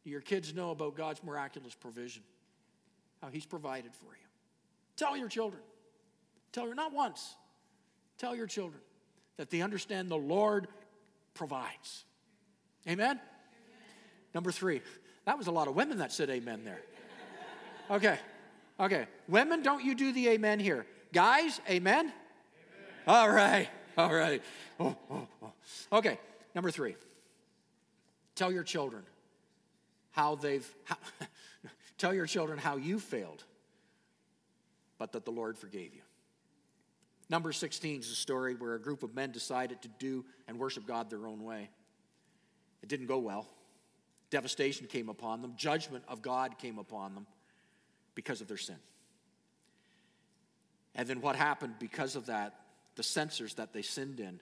your 0.03 0.19
kids 0.19 0.53
know 0.53 0.71
about 0.71 0.95
God's 0.95 1.23
miraculous 1.23 1.73
provision, 1.73 2.23
how 3.21 3.29
He's 3.29 3.45
provided 3.45 3.95
for 3.95 4.11
you. 4.11 4.27
Tell 4.97 5.15
your 5.15 5.29
children. 5.29 5.63
Tell 6.51 6.65
your, 6.65 6.75
not 6.75 6.93
once, 6.93 7.35
tell 8.17 8.35
your 8.35 8.47
children 8.47 8.81
that 9.37 9.49
they 9.49 9.61
understand 9.61 10.09
the 10.09 10.17
Lord 10.17 10.67
provides. 11.33 12.03
Amen? 12.85 13.11
amen? 13.11 13.21
Number 14.33 14.51
three, 14.51 14.81
that 15.23 15.37
was 15.37 15.47
a 15.47 15.51
lot 15.51 15.69
of 15.69 15.75
women 15.75 15.99
that 15.99 16.11
said 16.11 16.29
amen 16.29 16.65
there. 16.65 16.81
Okay, 17.89 18.17
okay. 18.77 19.07
Women, 19.29 19.63
don't 19.63 19.85
you 19.85 19.95
do 19.95 20.11
the 20.11 20.29
amen 20.29 20.59
here. 20.59 20.85
Guys, 21.13 21.61
amen? 21.69 22.11
All 23.07 23.29
right, 23.29 23.69
all 23.97 24.13
right. 24.13 24.41
Oh, 24.79 24.95
oh, 25.11 25.27
oh. 25.43 25.53
Okay, 25.93 26.19
number 26.53 26.71
three. 26.71 26.95
Tell 28.35 28.51
your 28.51 28.63
children 28.63 29.03
how 30.11 30.35
they've, 30.35 30.67
how, 30.85 30.97
tell 31.97 32.13
your 32.13 32.25
children 32.25 32.57
how 32.57 32.77
you 32.77 32.99
failed, 32.99 33.43
but 34.97 35.11
that 35.11 35.25
the 35.25 35.31
Lord 35.31 35.57
forgave 35.57 35.93
you. 35.93 36.01
Number 37.29 37.51
16 37.51 38.01
is 38.01 38.11
a 38.11 38.15
story 38.15 38.55
where 38.55 38.75
a 38.75 38.79
group 38.79 39.03
of 39.03 39.15
men 39.15 39.31
decided 39.31 39.81
to 39.81 39.87
do 39.99 40.25
and 40.47 40.59
worship 40.59 40.85
God 40.85 41.09
their 41.09 41.27
own 41.27 41.43
way. 41.43 41.69
It 42.83 42.89
didn't 42.89 43.07
go 43.07 43.17
well. 43.17 43.47
Devastation 44.29 44.87
came 44.87 45.09
upon 45.09 45.41
them, 45.41 45.53
judgment 45.55 46.03
of 46.07 46.21
God 46.21 46.57
came 46.57 46.77
upon 46.77 47.13
them 47.13 47.25
because 48.15 48.41
of 48.41 48.47
their 48.47 48.57
sin. 48.57 48.77
And 50.93 51.07
then 51.07 51.21
what 51.21 51.35
happened 51.35 51.75
because 51.79 52.15
of 52.15 52.27
that? 52.27 52.53
The 52.95 53.03
censers 53.03 53.55
that 53.55 53.73
they 53.73 53.81
sinned 53.81 54.19
in 54.19 54.39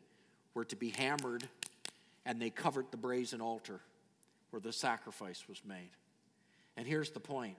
were 0.53 0.65
to 0.65 0.75
be 0.75 0.89
hammered, 0.89 1.47
and 2.25 2.41
they 2.41 2.49
covered 2.49 2.85
the 2.91 2.97
brazen 2.97 3.41
altar 3.41 3.79
where 4.51 4.59
the 4.59 4.71
sacrifice 4.71 5.47
was 5.49 5.61
made. 5.65 5.89
And 6.77 6.87
here's 6.87 7.11
the 7.11 7.19
point 7.19 7.57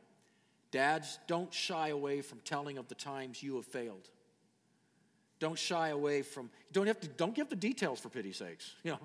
Dads, 0.71 1.19
don't 1.27 1.53
shy 1.53 1.89
away 1.89 2.21
from 2.21 2.39
telling 2.45 2.79
of 2.79 2.89
the 2.89 2.95
times 2.95 3.43
you 3.43 3.57
have 3.57 3.67
failed. 3.67 4.09
Don't 5.41 5.59
shy 5.59 5.89
away 5.89 6.23
from, 6.23 6.51
don't 6.73 6.87
have 6.87 7.01
to, 7.01 7.09
don't 7.09 7.35
give 7.35 7.49
the 7.49 7.57
details 7.57 8.01
for 8.01 8.09
pity's 8.09 8.39
sakes. 8.39 8.75
You 8.83 8.93
know, 8.93 9.01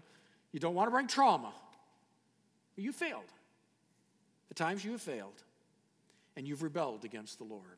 you 0.52 0.60
don't 0.60 0.74
want 0.74 0.88
to 0.88 0.92
bring 0.92 1.08
trauma. 1.08 1.52
You 2.76 2.92
failed. 2.92 3.32
The 4.48 4.54
times 4.54 4.86
you 4.86 4.92
have 4.92 5.02
failed, 5.02 5.44
and 6.38 6.48
you've 6.48 6.64
rebelled 6.64 7.04
against 7.04 7.40
the 7.40 7.44
Lord. 7.44 7.78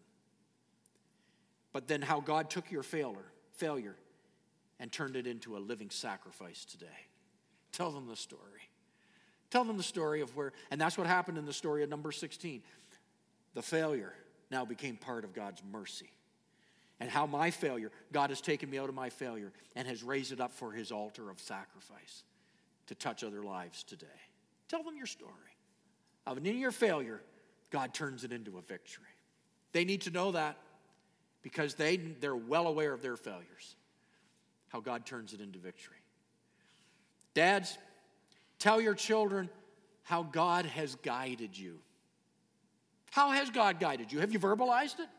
But 1.73 1.87
then 1.87 2.01
how 2.01 2.19
God 2.19 2.49
took 2.49 2.71
your 2.71 2.83
failure 2.83 3.31
failure 3.61 3.95
and 4.79 4.91
turned 4.91 5.15
it 5.15 5.27
into 5.27 5.55
a 5.55 5.59
living 5.59 5.91
sacrifice 5.91 6.65
today. 6.65 6.87
Tell 7.71 7.91
them 7.91 8.07
the 8.07 8.15
story. 8.15 8.41
Tell 9.51 9.63
them 9.63 9.77
the 9.77 9.83
story 9.83 10.21
of 10.21 10.35
where, 10.35 10.51
and 10.71 10.81
that's 10.81 10.97
what 10.97 11.05
happened 11.05 11.37
in 11.37 11.45
the 11.45 11.53
story 11.53 11.83
of 11.83 11.89
number 11.89 12.11
16. 12.11 12.63
The 13.53 13.61
failure 13.61 14.13
now 14.49 14.65
became 14.65 14.95
part 14.95 15.23
of 15.23 15.33
God's 15.33 15.61
mercy. 15.71 16.09
And 16.99 17.09
how 17.09 17.27
my 17.27 17.51
failure, 17.51 17.91
God 18.11 18.31
has 18.31 18.41
taken 18.41 18.69
me 18.69 18.79
out 18.79 18.89
of 18.89 18.95
my 18.95 19.09
failure 19.09 19.51
and 19.75 19.87
has 19.87 20.01
raised 20.01 20.31
it 20.31 20.41
up 20.41 20.51
for 20.51 20.71
his 20.71 20.91
altar 20.91 21.29
of 21.29 21.39
sacrifice 21.39 22.23
to 22.87 22.95
touch 22.95 23.23
other 23.23 23.43
lives 23.43 23.83
today. 23.83 24.07
Tell 24.69 24.83
them 24.83 24.97
your 24.97 25.05
story. 25.05 25.31
Of 26.25 26.37
an 26.37 26.45
in 26.47 26.57
your 26.57 26.71
failure, 26.71 27.21
God 27.69 27.93
turns 27.93 28.23
it 28.23 28.31
into 28.31 28.57
a 28.57 28.61
victory. 28.61 29.05
They 29.71 29.85
need 29.85 30.01
to 30.01 30.11
know 30.11 30.31
that 30.31 30.57
because 31.41 31.75
they, 31.75 31.97
they're 31.97 32.35
well 32.35 32.67
aware 32.67 32.93
of 32.93 33.01
their 33.01 33.17
failures, 33.17 33.75
how 34.69 34.79
God 34.79 35.05
turns 35.05 35.33
it 35.33 35.41
into 35.41 35.59
victory. 35.59 35.97
Dads, 37.33 37.77
tell 38.59 38.81
your 38.81 38.93
children 38.93 39.49
how 40.03 40.23
God 40.23 40.65
has 40.65 40.95
guided 40.95 41.57
you. 41.57 41.79
How 43.11 43.31
has 43.31 43.49
God 43.49 43.79
guided 43.79 44.11
you? 44.11 44.19
Have 44.19 44.31
you 44.31 44.39
verbalized 44.39 44.99
it? 44.99 45.09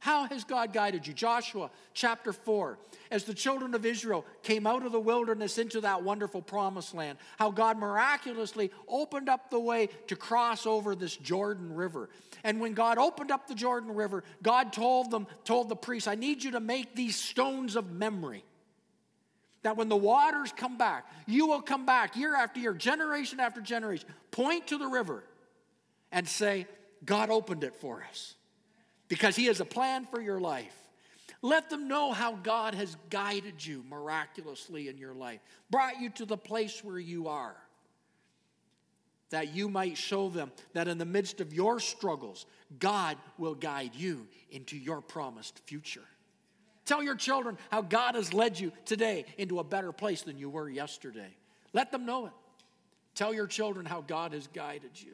How 0.00 0.24
has 0.28 0.44
God 0.44 0.72
guided 0.72 1.06
you? 1.06 1.12
Joshua 1.12 1.70
chapter 1.92 2.32
4. 2.32 2.78
As 3.10 3.24
the 3.24 3.34
children 3.34 3.74
of 3.74 3.84
Israel 3.84 4.24
came 4.42 4.66
out 4.66 4.84
of 4.84 4.92
the 4.92 5.00
wilderness 5.00 5.58
into 5.58 5.82
that 5.82 6.02
wonderful 6.02 6.40
promised 6.40 6.94
land, 6.94 7.18
how 7.38 7.50
God 7.50 7.76
miraculously 7.78 8.70
opened 8.88 9.28
up 9.28 9.50
the 9.50 9.60
way 9.60 9.90
to 10.06 10.16
cross 10.16 10.66
over 10.66 10.94
this 10.94 11.14
Jordan 11.14 11.74
River. 11.74 12.08
And 12.42 12.60
when 12.60 12.72
God 12.72 12.96
opened 12.96 13.30
up 13.30 13.46
the 13.46 13.54
Jordan 13.54 13.94
River, 13.94 14.24
God 14.42 14.72
told 14.72 15.10
them, 15.10 15.26
told 15.44 15.68
the 15.68 15.76
priests, 15.76 16.08
I 16.08 16.14
need 16.14 16.42
you 16.42 16.52
to 16.52 16.60
make 16.60 16.94
these 16.94 17.16
stones 17.16 17.76
of 17.76 17.92
memory. 17.92 18.42
That 19.64 19.76
when 19.76 19.90
the 19.90 19.96
waters 19.96 20.50
come 20.56 20.78
back, 20.78 21.06
you 21.26 21.46
will 21.46 21.60
come 21.60 21.84
back 21.84 22.16
year 22.16 22.34
after 22.34 22.58
year, 22.58 22.72
generation 22.72 23.38
after 23.38 23.60
generation, 23.60 24.08
point 24.30 24.68
to 24.68 24.78
the 24.78 24.86
river 24.86 25.22
and 26.10 26.26
say, 26.26 26.66
God 27.04 27.28
opened 27.28 27.64
it 27.64 27.76
for 27.76 28.02
us 28.08 28.36
because 29.10 29.36
He 29.36 29.46
has 29.46 29.60
a 29.60 29.66
plan 29.66 30.06
for 30.06 30.22
your 30.22 30.40
life. 30.40 30.74
Let 31.42 31.68
them 31.68 31.88
know 31.88 32.12
how 32.12 32.36
God 32.36 32.74
has 32.74 32.96
guided 33.10 33.64
you 33.64 33.84
miraculously 33.90 34.88
in 34.88 34.96
your 34.96 35.14
life, 35.14 35.40
brought 35.68 36.00
you 36.00 36.08
to 36.10 36.24
the 36.24 36.36
place 36.36 36.82
where 36.84 36.98
you 36.98 37.28
are, 37.28 37.56
that 39.30 39.54
you 39.54 39.68
might 39.68 39.98
show 39.98 40.28
them 40.28 40.52
that 40.74 40.88
in 40.88 40.98
the 40.98 41.04
midst 41.04 41.40
of 41.40 41.52
your 41.52 41.80
struggles, 41.80 42.46
God 42.78 43.16
will 43.36 43.54
guide 43.54 43.94
you 43.94 44.26
into 44.50 44.76
your 44.76 45.00
promised 45.00 45.58
future. 45.60 46.04
Tell 46.84 47.02
your 47.02 47.16
children 47.16 47.56
how 47.70 47.82
God 47.82 48.14
has 48.14 48.34
led 48.34 48.58
you 48.58 48.72
today 48.84 49.24
into 49.38 49.60
a 49.60 49.64
better 49.64 49.92
place 49.92 50.22
than 50.22 50.38
you 50.38 50.50
were 50.50 50.68
yesterday. 50.68 51.36
Let 51.72 51.90
them 51.90 52.04
know 52.04 52.26
it. 52.26 52.32
Tell 53.14 53.32
your 53.32 53.46
children 53.46 53.86
how 53.86 54.02
God 54.02 54.32
has 54.32 54.46
guided 54.48 54.90
you. 54.94 55.12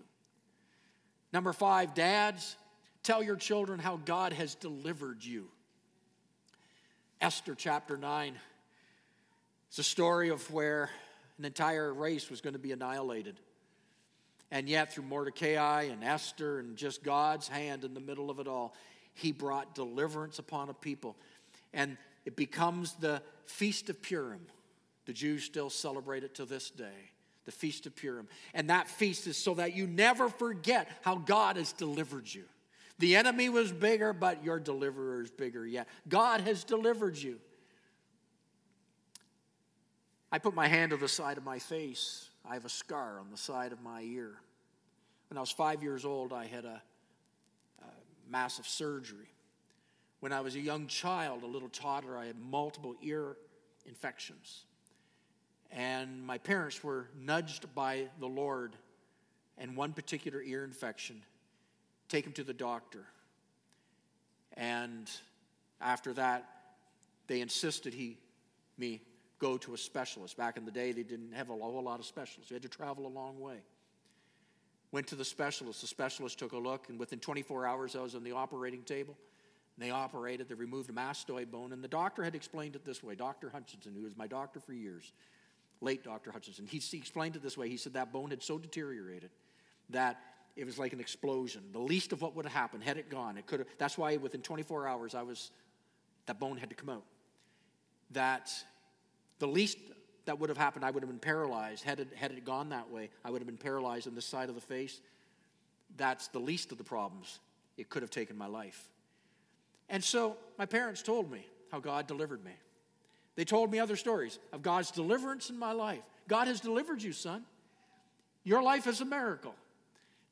Number 1.32 1.52
five, 1.52 1.94
dads, 1.94 2.56
Tell 3.06 3.22
your 3.22 3.36
children 3.36 3.78
how 3.78 4.00
God 4.04 4.32
has 4.32 4.56
delivered 4.56 5.24
you. 5.24 5.46
Esther 7.20 7.54
chapter 7.54 7.96
9. 7.96 8.34
It's 9.68 9.78
a 9.78 9.84
story 9.84 10.30
of 10.30 10.50
where 10.50 10.90
an 11.38 11.44
entire 11.44 11.94
race 11.94 12.28
was 12.28 12.40
going 12.40 12.54
to 12.54 12.58
be 12.58 12.72
annihilated. 12.72 13.38
And 14.50 14.68
yet, 14.68 14.92
through 14.92 15.04
Mordecai 15.04 15.82
and 15.82 16.02
Esther 16.02 16.58
and 16.58 16.76
just 16.76 17.04
God's 17.04 17.46
hand 17.46 17.84
in 17.84 17.94
the 17.94 18.00
middle 18.00 18.28
of 18.28 18.40
it 18.40 18.48
all, 18.48 18.74
he 19.14 19.30
brought 19.30 19.76
deliverance 19.76 20.40
upon 20.40 20.68
a 20.68 20.74
people. 20.74 21.14
And 21.72 21.96
it 22.24 22.34
becomes 22.34 22.94
the 22.94 23.22
Feast 23.44 23.88
of 23.88 24.02
Purim. 24.02 24.44
The 25.04 25.12
Jews 25.12 25.44
still 25.44 25.70
celebrate 25.70 26.24
it 26.24 26.34
to 26.34 26.44
this 26.44 26.70
day, 26.70 27.12
the 27.44 27.52
Feast 27.52 27.86
of 27.86 27.94
Purim. 27.94 28.26
And 28.52 28.68
that 28.70 28.88
feast 28.88 29.28
is 29.28 29.36
so 29.36 29.54
that 29.54 29.76
you 29.76 29.86
never 29.86 30.28
forget 30.28 30.90
how 31.02 31.14
God 31.14 31.56
has 31.56 31.72
delivered 31.72 32.26
you. 32.34 32.46
The 32.98 33.16
enemy 33.16 33.48
was 33.48 33.72
bigger, 33.72 34.12
but 34.12 34.42
your 34.42 34.58
deliverer 34.58 35.22
is 35.22 35.30
bigger 35.30 35.66
yet. 35.66 35.86
God 36.08 36.40
has 36.42 36.64
delivered 36.64 37.16
you. 37.16 37.38
I 40.32 40.38
put 40.38 40.54
my 40.54 40.66
hand 40.66 40.90
to 40.90 40.96
the 40.96 41.08
side 41.08 41.36
of 41.36 41.44
my 41.44 41.58
face. 41.58 42.30
I 42.48 42.54
have 42.54 42.64
a 42.64 42.70
scar 42.70 43.20
on 43.20 43.30
the 43.30 43.36
side 43.36 43.72
of 43.72 43.82
my 43.82 44.00
ear. 44.02 44.34
When 45.28 45.36
I 45.36 45.40
was 45.40 45.50
five 45.50 45.82
years 45.82 46.04
old, 46.04 46.32
I 46.32 46.46
had 46.46 46.64
a, 46.64 46.82
a 47.82 47.86
massive 48.30 48.66
surgery. 48.66 49.28
When 50.20 50.32
I 50.32 50.40
was 50.40 50.54
a 50.54 50.60
young 50.60 50.86
child, 50.86 51.42
a 51.42 51.46
little 51.46 51.68
toddler, 51.68 52.16
I 52.16 52.26
had 52.26 52.38
multiple 52.38 52.94
ear 53.02 53.36
infections. 53.84 54.64
And 55.70 56.24
my 56.24 56.38
parents 56.38 56.82
were 56.82 57.08
nudged 57.18 57.74
by 57.74 58.08
the 58.20 58.26
Lord 58.26 58.76
and 59.58 59.76
one 59.76 59.92
particular 59.92 60.40
ear 60.42 60.64
infection 60.64 61.22
take 62.08 62.26
him 62.26 62.32
to 62.32 62.44
the 62.44 62.54
doctor. 62.54 63.04
And 64.56 65.10
after 65.80 66.12
that, 66.14 66.48
they 67.26 67.40
insisted 67.40 67.92
he, 67.92 68.18
me, 68.78 69.02
go 69.38 69.58
to 69.58 69.74
a 69.74 69.78
specialist. 69.78 70.36
Back 70.36 70.56
in 70.56 70.64
the 70.64 70.70
day, 70.70 70.92
they 70.92 71.02
didn't 71.02 71.32
have 71.32 71.50
a 71.50 71.54
whole 71.54 71.82
lot 71.82 72.00
of 72.00 72.06
specialists. 72.06 72.50
You 72.50 72.54
had 72.54 72.62
to 72.62 72.68
travel 72.68 73.06
a 73.06 73.08
long 73.08 73.40
way. 73.40 73.58
Went 74.92 75.08
to 75.08 75.16
the 75.16 75.24
specialist. 75.24 75.80
The 75.80 75.86
specialist 75.86 76.38
took 76.38 76.52
a 76.52 76.58
look, 76.58 76.88
and 76.88 76.98
within 76.98 77.18
24 77.18 77.66
hours, 77.66 77.96
I 77.96 78.00
was 78.00 78.14
on 78.14 78.24
the 78.24 78.32
operating 78.32 78.82
table. 78.82 79.16
They 79.78 79.90
operated, 79.90 80.48
they 80.48 80.54
removed 80.54 80.88
a 80.88 80.92
mastoid 80.94 81.50
bone, 81.50 81.72
and 81.72 81.84
the 81.84 81.88
doctor 81.88 82.24
had 82.24 82.34
explained 82.34 82.76
it 82.76 82.84
this 82.84 83.02
way. 83.02 83.14
Dr. 83.14 83.50
Hutchinson, 83.50 83.92
who 83.94 84.04
was 84.04 84.16
my 84.16 84.26
doctor 84.26 84.58
for 84.58 84.72
years, 84.72 85.12
late 85.82 86.02
Dr. 86.02 86.32
Hutchinson, 86.32 86.66
he, 86.66 86.78
he 86.78 86.96
explained 86.96 87.36
it 87.36 87.42
this 87.42 87.58
way. 87.58 87.68
He 87.68 87.76
said 87.76 87.92
that 87.92 88.10
bone 88.10 88.30
had 88.30 88.42
so 88.42 88.56
deteriorated 88.56 89.30
that 89.90 90.18
it 90.56 90.64
was 90.64 90.78
like 90.78 90.92
an 90.92 91.00
explosion. 91.00 91.62
The 91.72 91.78
least 91.78 92.12
of 92.12 92.22
what 92.22 92.34
would 92.34 92.46
have 92.46 92.54
happened 92.54 92.82
had 92.82 92.96
it 92.96 93.10
gone. 93.10 93.36
It 93.36 93.46
could 93.46 93.60
have, 93.60 93.68
that's 93.78 93.98
why 93.98 94.16
within 94.16 94.40
24 94.40 94.88
hours 94.88 95.14
I 95.14 95.22
was, 95.22 95.50
that 96.24 96.40
bone 96.40 96.56
had 96.56 96.70
to 96.70 96.74
come 96.74 96.88
out. 96.88 97.04
That 98.12 98.50
the 99.38 99.46
least 99.46 99.78
that 100.24 100.40
would 100.40 100.48
have 100.48 100.56
happened, 100.56 100.84
I 100.84 100.90
would 100.90 101.02
have 101.02 101.10
been 101.10 101.18
paralyzed. 101.18 101.84
Had 101.84 102.00
it, 102.00 102.08
had 102.14 102.32
it 102.32 102.44
gone 102.44 102.70
that 102.70 102.90
way, 102.90 103.10
I 103.24 103.30
would 103.30 103.40
have 103.40 103.46
been 103.46 103.58
paralyzed 103.58 104.08
on 104.08 104.14
this 104.14 104.24
side 104.24 104.48
of 104.48 104.54
the 104.54 104.60
face. 104.60 105.00
That's 105.96 106.28
the 106.28 106.38
least 106.38 106.72
of 106.72 106.78
the 106.78 106.84
problems. 106.84 107.38
It 107.76 107.90
could 107.90 108.02
have 108.02 108.10
taken 108.10 108.36
my 108.36 108.46
life. 108.46 108.88
And 109.88 110.02
so 110.02 110.36
my 110.58 110.66
parents 110.66 111.02
told 111.02 111.30
me 111.30 111.46
how 111.70 111.80
God 111.80 112.06
delivered 112.06 112.44
me. 112.44 112.52
They 113.36 113.44
told 113.44 113.70
me 113.70 113.78
other 113.78 113.96
stories 113.96 114.38
of 114.52 114.62
God's 114.62 114.90
deliverance 114.90 115.50
in 115.50 115.58
my 115.58 115.72
life. 115.72 116.02
God 116.26 116.48
has 116.48 116.60
delivered 116.60 117.02
you, 117.02 117.12
son. 117.12 117.44
Your 118.42 118.62
life 118.62 118.86
is 118.86 119.00
a 119.00 119.04
miracle. 119.04 119.54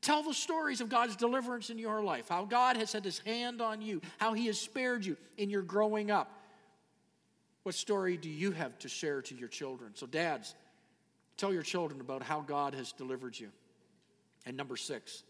Tell 0.04 0.22
the 0.22 0.34
stories 0.34 0.82
of 0.82 0.90
God's 0.90 1.16
deliverance 1.16 1.70
in 1.70 1.78
your 1.78 2.02
life, 2.02 2.28
how 2.28 2.44
God 2.44 2.76
has 2.76 2.92
had 2.92 3.06
his 3.06 3.20
hand 3.20 3.62
on 3.62 3.80
you, 3.80 4.02
how 4.18 4.34
he 4.34 4.48
has 4.48 4.60
spared 4.60 5.02
you 5.02 5.16
in 5.38 5.48
your 5.48 5.62
growing 5.62 6.10
up. 6.10 6.30
What 7.62 7.74
story 7.74 8.18
do 8.18 8.28
you 8.28 8.50
have 8.50 8.78
to 8.80 8.88
share 8.90 9.22
to 9.22 9.34
your 9.34 9.48
children? 9.48 9.92
So, 9.94 10.06
dads, 10.06 10.54
tell 11.38 11.54
your 11.54 11.62
children 11.62 12.02
about 12.02 12.22
how 12.22 12.42
God 12.42 12.74
has 12.74 12.92
delivered 12.92 13.40
you. 13.40 13.48
And 14.44 14.58
number 14.58 14.76
six, 14.76 15.22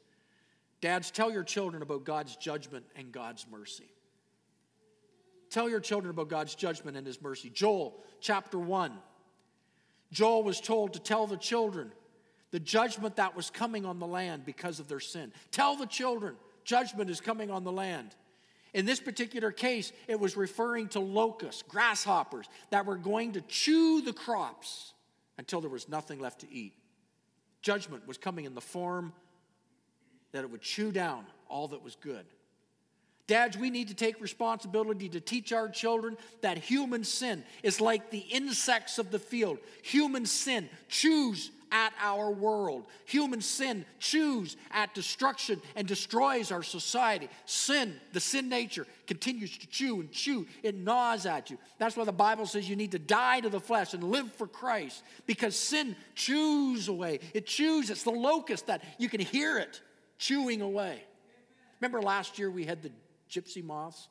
dads, 0.80 1.12
tell 1.12 1.30
your 1.30 1.44
children 1.44 1.80
about 1.80 2.02
God's 2.02 2.34
judgment 2.34 2.84
and 2.96 3.12
God's 3.12 3.46
mercy. 3.48 3.88
Tell 5.50 5.68
your 5.70 5.78
children 5.78 6.10
about 6.10 6.28
God's 6.28 6.56
judgment 6.56 6.96
and 6.96 7.06
his 7.06 7.22
mercy. 7.22 7.48
Joel 7.48 8.02
chapter 8.20 8.58
1. 8.58 8.92
Joel 10.10 10.42
was 10.42 10.60
told 10.60 10.94
to 10.94 10.98
tell 10.98 11.28
the 11.28 11.36
children 11.36 11.92
the 12.54 12.60
judgment 12.60 13.16
that 13.16 13.34
was 13.34 13.50
coming 13.50 13.84
on 13.84 13.98
the 13.98 14.06
land 14.06 14.44
because 14.44 14.78
of 14.78 14.86
their 14.86 15.00
sin. 15.00 15.32
Tell 15.50 15.74
the 15.74 15.86
children, 15.86 16.36
judgment 16.62 17.10
is 17.10 17.20
coming 17.20 17.50
on 17.50 17.64
the 17.64 17.72
land. 17.72 18.14
In 18.74 18.86
this 18.86 19.00
particular 19.00 19.50
case, 19.50 19.90
it 20.06 20.20
was 20.20 20.36
referring 20.36 20.86
to 20.90 21.00
locusts, 21.00 21.64
grasshoppers, 21.66 22.46
that 22.70 22.86
were 22.86 22.94
going 22.94 23.32
to 23.32 23.40
chew 23.40 24.02
the 24.02 24.12
crops 24.12 24.92
until 25.36 25.60
there 25.60 25.68
was 25.68 25.88
nothing 25.88 26.20
left 26.20 26.42
to 26.42 26.52
eat. 26.52 26.74
Judgment 27.60 28.06
was 28.06 28.18
coming 28.18 28.44
in 28.44 28.54
the 28.54 28.60
form 28.60 29.12
that 30.30 30.44
it 30.44 30.50
would 30.52 30.62
chew 30.62 30.92
down 30.92 31.26
all 31.48 31.66
that 31.66 31.82
was 31.82 31.96
good. 31.96 32.24
Dads, 33.26 33.58
we 33.58 33.68
need 33.68 33.88
to 33.88 33.94
take 33.94 34.20
responsibility 34.20 35.08
to 35.08 35.18
teach 35.18 35.52
our 35.52 35.68
children 35.68 36.16
that 36.42 36.56
human 36.56 37.02
sin 37.02 37.42
is 37.64 37.80
like 37.80 38.10
the 38.10 38.18
insects 38.18 39.00
of 39.00 39.10
the 39.10 39.18
field. 39.18 39.58
Human 39.82 40.24
sin 40.24 40.68
chews 40.86 41.50
at 41.74 41.92
our 42.00 42.30
world. 42.30 42.86
Human 43.06 43.40
sin 43.40 43.84
chews 43.98 44.56
at 44.70 44.94
destruction 44.94 45.60
and 45.74 45.88
destroys 45.88 46.52
our 46.52 46.62
society. 46.62 47.28
Sin, 47.46 48.00
the 48.12 48.20
sin 48.20 48.48
nature, 48.48 48.86
continues 49.08 49.58
to 49.58 49.66
chew 49.66 50.00
and 50.00 50.12
chew. 50.12 50.46
It 50.62 50.76
gnaws 50.76 51.26
at 51.26 51.50
you. 51.50 51.58
That's 51.78 51.96
why 51.96 52.04
the 52.04 52.12
Bible 52.12 52.46
says 52.46 52.68
you 52.70 52.76
need 52.76 52.92
to 52.92 53.00
die 53.00 53.40
to 53.40 53.48
the 53.48 53.58
flesh 53.58 53.92
and 53.92 54.04
live 54.04 54.32
for 54.34 54.46
Christ 54.46 55.02
because 55.26 55.56
sin 55.56 55.96
chews 56.14 56.86
away. 56.86 57.18
It 57.34 57.44
chews, 57.44 57.90
it's 57.90 58.04
the 58.04 58.10
locust 58.10 58.68
that 58.68 58.84
you 58.98 59.08
can 59.08 59.20
hear 59.20 59.58
it 59.58 59.82
chewing 60.16 60.62
away. 60.62 61.02
Remember 61.80 62.00
last 62.00 62.38
year 62.38 62.52
we 62.52 62.64
had 62.64 62.82
the 62.82 62.92
gypsy 63.28 63.64
moths? 63.64 64.08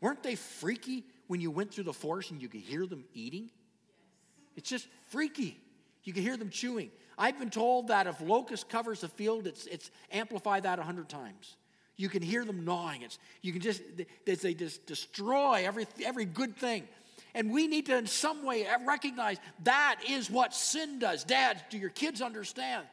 Weren't 0.00 0.22
they 0.22 0.36
freaky 0.36 1.04
when 1.26 1.40
you 1.40 1.50
went 1.50 1.74
through 1.74 1.84
the 1.84 1.92
forest 1.92 2.30
and 2.30 2.40
you 2.40 2.48
could 2.48 2.60
hear 2.60 2.86
them 2.86 3.04
eating? 3.12 3.50
It's 4.54 4.68
just 4.68 4.86
freaky. 5.10 5.58
You 6.04 6.12
can 6.12 6.22
hear 6.22 6.36
them 6.36 6.50
chewing. 6.50 6.90
I've 7.16 7.38
been 7.38 7.50
told 7.50 7.88
that 7.88 8.06
if 8.06 8.20
locust 8.20 8.68
covers 8.68 9.02
a 9.02 9.08
field, 9.08 9.46
it's, 9.46 9.66
it's 9.66 9.90
amplify 10.12 10.60
that 10.60 10.78
100 10.78 11.08
times. 11.08 11.56
You 11.96 12.08
can 12.08 12.22
hear 12.22 12.44
them 12.44 12.64
gnawing. 12.64 13.02
It's, 13.02 13.18
you 13.40 13.52
can 13.52 13.62
just, 13.62 13.80
they, 14.24 14.34
they 14.34 14.54
just 14.54 14.84
destroy 14.86 15.64
every, 15.64 15.86
every 16.04 16.24
good 16.24 16.56
thing. 16.56 16.88
And 17.34 17.52
we 17.52 17.66
need 17.66 17.86
to, 17.86 17.96
in 17.96 18.06
some 18.06 18.44
way, 18.44 18.66
uh, 18.66 18.78
recognize 18.84 19.38
that 19.64 20.00
is 20.08 20.30
what 20.30 20.54
sin 20.54 20.98
does. 20.98 21.24
Dads, 21.24 21.60
do 21.70 21.78
your 21.78 21.90
kids 21.90 22.20
understand 22.20 22.86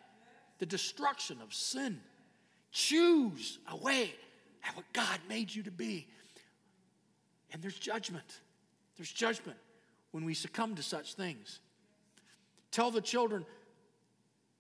the 0.60 0.66
destruction 0.66 1.38
of 1.44 1.54
sin? 1.54 2.00
Choose 2.72 3.60
a 3.68 3.76
way 3.76 4.14
at 4.64 4.76
what 4.76 4.86
God 4.94 5.20
made 5.28 5.54
you 5.54 5.64
to 5.64 5.72
be. 5.72 6.08
And 7.52 7.62
there's 7.62 7.78
judgment. 7.78 8.40
There's 8.98 9.12
judgment 9.12 9.58
when 10.12 10.26
we 10.26 10.34
succumb 10.34 10.76
to 10.76 10.84
such 10.84 11.16
things. 11.16 11.60
Tell 12.72 12.90
the 12.92 13.02
children 13.02 13.46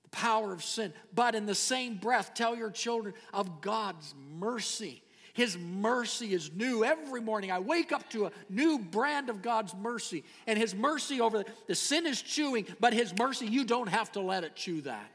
the 0.03 0.09
power 0.09 0.51
of 0.51 0.64
sin, 0.64 0.93
but 1.14 1.36
in 1.36 1.45
the 1.45 1.55
same 1.55 1.95
breath, 1.95 2.34
tell 2.34 2.55
your 2.55 2.70
children 2.70 3.14
of 3.34 3.62
God's 3.62 4.14
mercy. 4.38 5.01
His 5.34 5.57
mercy 5.57 6.34
is 6.34 6.51
new 6.53 6.84
every 6.84 7.22
morning. 7.22 7.51
I 7.51 7.59
wake 7.59 7.93
up 7.93 8.09
to 8.09 8.26
a 8.26 8.32
new 8.49 8.80
brand 8.80 9.30
of 9.30 9.41
God's 9.41 9.74
mercy, 9.74 10.26
and 10.45 10.59
His 10.59 10.76
mercy 10.76 11.22
over 11.22 11.39
the, 11.39 11.45
the 11.68 11.76
sin 11.76 12.05
is 12.05 12.22
chewing, 12.22 12.68
but 12.80 12.93
His 12.93 13.18
mercy, 13.18 13.47
you 13.47 13.64
don't 13.64 13.88
have 13.88 14.12
to 14.14 14.22
let 14.22 14.43
it 14.43 14.55
chew 14.55 14.82
that. 14.82 15.09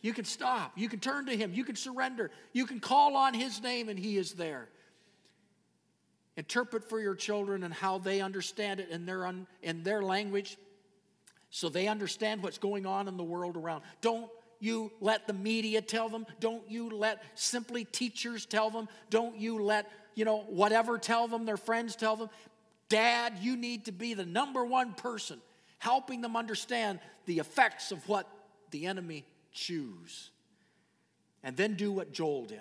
You 0.00 0.14
can 0.14 0.24
stop. 0.24 0.72
You 0.76 0.88
can 0.88 1.00
turn 1.00 1.26
to 1.26 1.36
Him. 1.36 1.52
You 1.52 1.64
can 1.64 1.76
surrender. 1.76 2.30
You 2.52 2.66
can 2.66 2.80
call 2.80 3.16
on 3.16 3.34
His 3.34 3.62
name, 3.62 3.90
and 3.90 3.98
He 3.98 4.16
is 4.16 4.32
there. 4.32 4.68
Interpret 6.36 6.88
for 6.88 6.98
your 6.98 7.14
children 7.14 7.62
and 7.62 7.74
how 7.74 7.98
they 7.98 8.22
understand 8.22 8.80
it 8.80 8.88
in 8.88 9.04
their, 9.04 9.26
un, 9.26 9.46
in 9.62 9.82
their 9.82 10.02
language 10.02 10.56
so 11.52 11.68
they 11.68 11.86
understand 11.86 12.42
what's 12.42 12.56
going 12.56 12.86
on 12.86 13.08
in 13.08 13.18
the 13.18 13.22
world 13.22 13.58
around. 13.58 13.82
Don't 14.00 14.30
you 14.58 14.90
let 15.00 15.26
the 15.26 15.34
media 15.34 15.82
tell 15.82 16.08
them. 16.08 16.24
Don't 16.40 16.68
you 16.68 16.88
let 16.88 17.22
simply 17.34 17.84
teachers 17.84 18.46
tell 18.46 18.70
them. 18.70 18.88
Don't 19.10 19.36
you 19.36 19.62
let, 19.62 19.90
you 20.14 20.24
know, 20.24 20.38
whatever 20.48 20.96
tell 20.96 21.28
them, 21.28 21.44
their 21.44 21.58
friends 21.58 21.94
tell 21.94 22.16
them. 22.16 22.30
Dad, 22.88 23.34
you 23.42 23.54
need 23.54 23.84
to 23.84 23.92
be 23.92 24.14
the 24.14 24.24
number 24.24 24.64
one 24.64 24.94
person 24.94 25.40
helping 25.78 26.22
them 26.22 26.36
understand 26.36 27.00
the 27.26 27.38
effects 27.38 27.92
of 27.92 28.08
what 28.08 28.26
the 28.70 28.86
enemy 28.86 29.26
chews. 29.52 30.30
And 31.42 31.54
then 31.54 31.74
do 31.74 31.92
what 31.92 32.12
Joel 32.12 32.46
did 32.46 32.60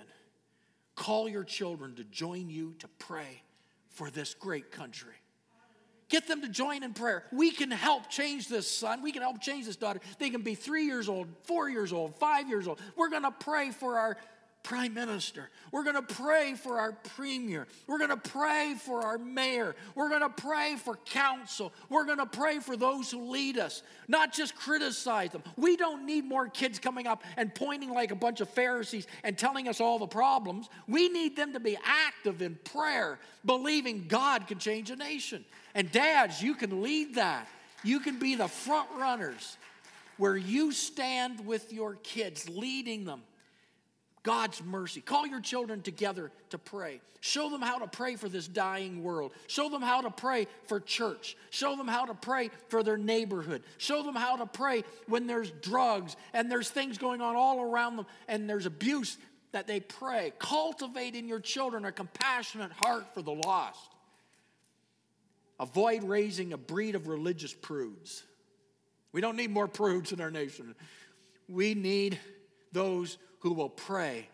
call 0.95 1.29
your 1.29 1.45
children 1.45 1.95
to 1.95 2.03
join 2.03 2.49
you 2.49 2.75
to 2.79 2.87
pray 2.99 3.41
for 3.89 4.09
this 4.09 4.33
great 4.33 4.69
country. 4.69 5.15
Get 6.11 6.27
them 6.27 6.41
to 6.41 6.49
join 6.49 6.83
in 6.83 6.93
prayer. 6.93 7.23
We 7.31 7.51
can 7.51 7.71
help 7.71 8.09
change 8.09 8.49
this 8.49 8.69
son. 8.69 9.01
We 9.01 9.13
can 9.13 9.21
help 9.21 9.39
change 9.39 9.65
this 9.65 9.77
daughter. 9.77 10.01
They 10.19 10.29
can 10.29 10.41
be 10.41 10.55
three 10.55 10.83
years 10.83 11.07
old, 11.07 11.29
four 11.43 11.69
years 11.69 11.93
old, 11.93 12.17
five 12.17 12.49
years 12.49 12.67
old. 12.67 12.81
We're 12.97 13.09
going 13.09 13.23
to 13.23 13.31
pray 13.31 13.71
for 13.71 13.97
our 13.97 14.17
prime 14.61 14.93
minister. 14.93 15.49
We're 15.71 15.85
going 15.85 15.95
to 15.95 16.01
pray 16.01 16.55
for 16.55 16.79
our 16.79 16.91
premier. 16.91 17.65
We're 17.87 17.97
going 17.97 18.09
to 18.09 18.17
pray 18.17 18.75
for 18.77 19.03
our 19.03 19.17
mayor. 19.17 19.73
We're 19.95 20.09
going 20.09 20.21
to 20.21 20.29
pray 20.29 20.75
for 20.75 20.97
council. 21.05 21.71
We're 21.87 22.03
going 22.03 22.17
to 22.17 22.25
pray 22.25 22.59
for 22.59 22.75
those 22.75 23.09
who 23.09 23.31
lead 23.31 23.57
us, 23.57 23.81
not 24.09 24.33
just 24.33 24.53
criticize 24.53 25.31
them. 25.31 25.43
We 25.55 25.77
don't 25.77 26.05
need 26.05 26.25
more 26.25 26.49
kids 26.49 26.77
coming 26.77 27.07
up 27.07 27.23
and 27.37 27.55
pointing 27.55 27.93
like 27.93 28.11
a 28.11 28.15
bunch 28.15 28.41
of 28.41 28.49
Pharisees 28.49 29.07
and 29.23 29.37
telling 29.37 29.69
us 29.69 29.79
all 29.79 29.97
the 29.97 30.07
problems. 30.07 30.67
We 30.89 31.07
need 31.07 31.37
them 31.37 31.53
to 31.53 31.61
be 31.61 31.77
active 31.85 32.41
in 32.41 32.59
prayer, 32.65 33.17
believing 33.45 34.07
God 34.09 34.45
can 34.47 34.59
change 34.59 34.91
a 34.91 34.97
nation. 34.97 35.45
And 35.73 35.91
dads, 35.91 36.41
you 36.41 36.55
can 36.55 36.81
lead 36.81 37.15
that. 37.15 37.47
You 37.83 37.99
can 37.99 38.19
be 38.19 38.35
the 38.35 38.47
front 38.47 38.89
runners 38.97 39.57
where 40.17 40.37
you 40.37 40.71
stand 40.71 41.45
with 41.45 41.73
your 41.73 41.95
kids, 41.95 42.47
leading 42.47 43.05
them 43.05 43.23
God's 44.23 44.63
mercy. 44.63 45.01
Call 45.01 45.25
your 45.25 45.41
children 45.41 45.81
together 45.81 46.31
to 46.51 46.57
pray. 46.57 47.01
Show 47.21 47.49
them 47.49 47.61
how 47.61 47.79
to 47.79 47.87
pray 47.87 48.15
for 48.15 48.29
this 48.29 48.47
dying 48.47 49.03
world. 49.03 49.31
Show 49.47 49.69
them 49.69 49.81
how 49.81 50.01
to 50.01 50.11
pray 50.11 50.47
for 50.67 50.79
church. 50.79 51.35
Show 51.49 51.75
them 51.75 51.87
how 51.87 52.05
to 52.05 52.13
pray 52.13 52.51
for 52.67 52.83
their 52.83 52.97
neighborhood. 52.97 53.63
Show 53.77 54.03
them 54.03 54.15
how 54.15 54.37
to 54.37 54.45
pray 54.45 54.83
when 55.07 55.27
there's 55.27 55.51
drugs 55.61 56.15
and 56.33 56.51
there's 56.51 56.69
things 56.69 56.97
going 56.97 57.21
on 57.21 57.35
all 57.35 57.61
around 57.61 57.95
them 57.95 58.05
and 58.27 58.49
there's 58.49 58.65
abuse 58.65 59.17
that 59.53 59.67
they 59.67 59.79
pray. 59.79 60.33
Cultivate 60.37 61.15
in 61.15 61.27
your 61.27 61.39
children 61.39 61.85
a 61.85 61.91
compassionate 61.91 62.71
heart 62.71 63.13
for 63.13 63.21
the 63.21 63.33
lost. 63.33 63.90
Avoid 65.61 66.03
raising 66.03 66.53
a 66.53 66.57
breed 66.57 66.95
of 66.95 67.07
religious 67.07 67.53
prudes. 67.53 68.23
We 69.11 69.21
don't 69.21 69.35
need 69.35 69.51
more 69.51 69.67
prudes 69.67 70.11
in 70.11 70.19
our 70.19 70.31
nation. 70.31 70.73
We 71.47 71.75
need 71.75 72.19
those 72.71 73.19
who 73.41 73.53
will 73.53 73.69
pray 73.69 74.27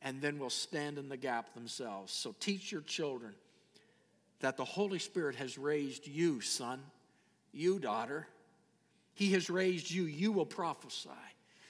and 0.00 0.22
then 0.22 0.38
will 0.38 0.48
stand 0.48 0.96
in 0.96 1.10
the 1.10 1.18
gap 1.18 1.52
themselves. 1.52 2.10
So 2.10 2.34
teach 2.40 2.72
your 2.72 2.80
children 2.80 3.34
that 4.40 4.56
the 4.56 4.64
Holy 4.64 4.98
Spirit 4.98 5.36
has 5.36 5.58
raised 5.58 6.06
you, 6.06 6.40
son, 6.40 6.80
you, 7.52 7.78
daughter. 7.78 8.26
He 9.12 9.32
has 9.32 9.50
raised 9.50 9.90
you. 9.90 10.04
You 10.04 10.32
will 10.32 10.46
prophesy. 10.46 11.10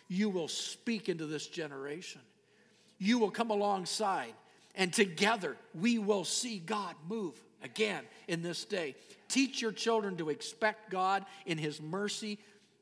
You 0.06 0.30
will 0.30 0.46
speak 0.46 1.08
into 1.08 1.26
this 1.26 1.48
generation. 1.48 2.20
You 2.98 3.18
will 3.18 3.32
come 3.32 3.50
alongside, 3.50 4.34
and 4.76 4.92
together 4.92 5.56
we 5.74 5.98
will 5.98 6.24
see 6.24 6.60
God 6.60 6.94
move 7.08 7.34
again 7.62 8.04
in 8.28 8.42
this 8.42 8.64
day. 8.64 8.94
Teach 9.28 9.62
your 9.62 9.72
children 9.72 10.16
to 10.16 10.30
expect 10.30 10.90
God 10.90 11.24
in 11.46 11.58
His 11.58 11.80
mercy 11.80 12.38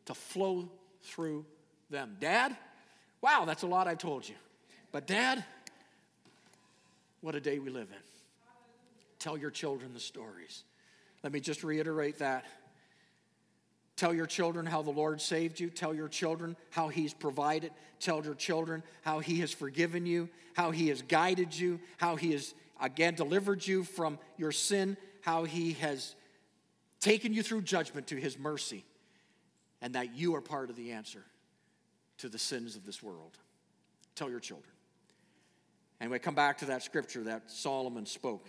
to 0.06 0.14
flow 0.14 0.70
through 1.02 1.44
them. 1.90 2.16
Dad, 2.20 2.56
Wow, 3.20 3.44
that's 3.44 3.62
a 3.62 3.66
lot 3.66 3.88
I 3.88 3.94
told 3.94 4.28
you. 4.28 4.36
But, 4.92 5.06
Dad, 5.06 5.44
what 7.20 7.34
a 7.34 7.40
day 7.40 7.58
we 7.58 7.70
live 7.70 7.88
in. 7.90 8.02
Tell 9.18 9.36
your 9.36 9.50
children 9.50 9.92
the 9.92 10.00
stories. 10.00 10.62
Let 11.22 11.32
me 11.32 11.40
just 11.40 11.64
reiterate 11.64 12.20
that. 12.20 12.44
Tell 13.96 14.14
your 14.14 14.26
children 14.26 14.64
how 14.64 14.82
the 14.82 14.92
Lord 14.92 15.20
saved 15.20 15.58
you. 15.58 15.70
Tell 15.70 15.92
your 15.92 16.06
children 16.06 16.56
how 16.70 16.88
He's 16.88 17.12
provided. 17.12 17.72
Tell 17.98 18.24
your 18.24 18.36
children 18.36 18.84
how 19.02 19.18
He 19.18 19.40
has 19.40 19.52
forgiven 19.52 20.06
you, 20.06 20.28
how 20.54 20.70
He 20.70 20.88
has 20.88 21.02
guided 21.02 21.58
you, 21.58 21.80
how 21.96 22.14
He 22.14 22.30
has, 22.30 22.54
again, 22.80 23.14
delivered 23.14 23.66
you 23.66 23.84
from 23.84 24.18
your 24.36 24.52
sin, 24.52 24.96
how 25.22 25.44
He 25.44 25.72
has 25.74 26.14
taken 27.00 27.32
you 27.32 27.42
through 27.42 27.62
judgment 27.62 28.08
to 28.08 28.16
His 28.16 28.38
mercy, 28.38 28.84
and 29.80 29.94
that 29.94 30.14
you 30.14 30.34
are 30.34 30.40
part 30.40 30.70
of 30.70 30.76
the 30.76 30.92
answer 30.92 31.24
to 32.18 32.28
the 32.28 32.38
sins 32.38 32.76
of 32.76 32.84
this 32.84 33.02
world. 33.02 33.38
Tell 34.14 34.30
your 34.30 34.40
children. 34.40 34.72
And 36.00 36.10
we 36.10 36.18
come 36.18 36.34
back 36.34 36.58
to 36.58 36.66
that 36.66 36.82
scripture 36.82 37.24
that 37.24 37.50
Solomon 37.50 38.06
spoke, 38.06 38.46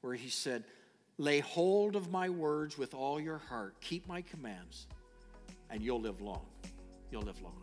where 0.00 0.14
he 0.14 0.28
said, 0.28 0.64
Lay 1.18 1.40
hold 1.40 1.94
of 1.94 2.10
my 2.10 2.28
words 2.28 2.78
with 2.78 2.94
all 2.94 3.20
your 3.20 3.38
heart, 3.38 3.74
keep 3.80 4.06
my 4.08 4.22
commands, 4.22 4.86
and 5.70 5.82
you'll 5.82 6.00
live 6.00 6.20
long. 6.20 6.46
You'll 7.10 7.22
live 7.22 7.40
long. 7.42 7.62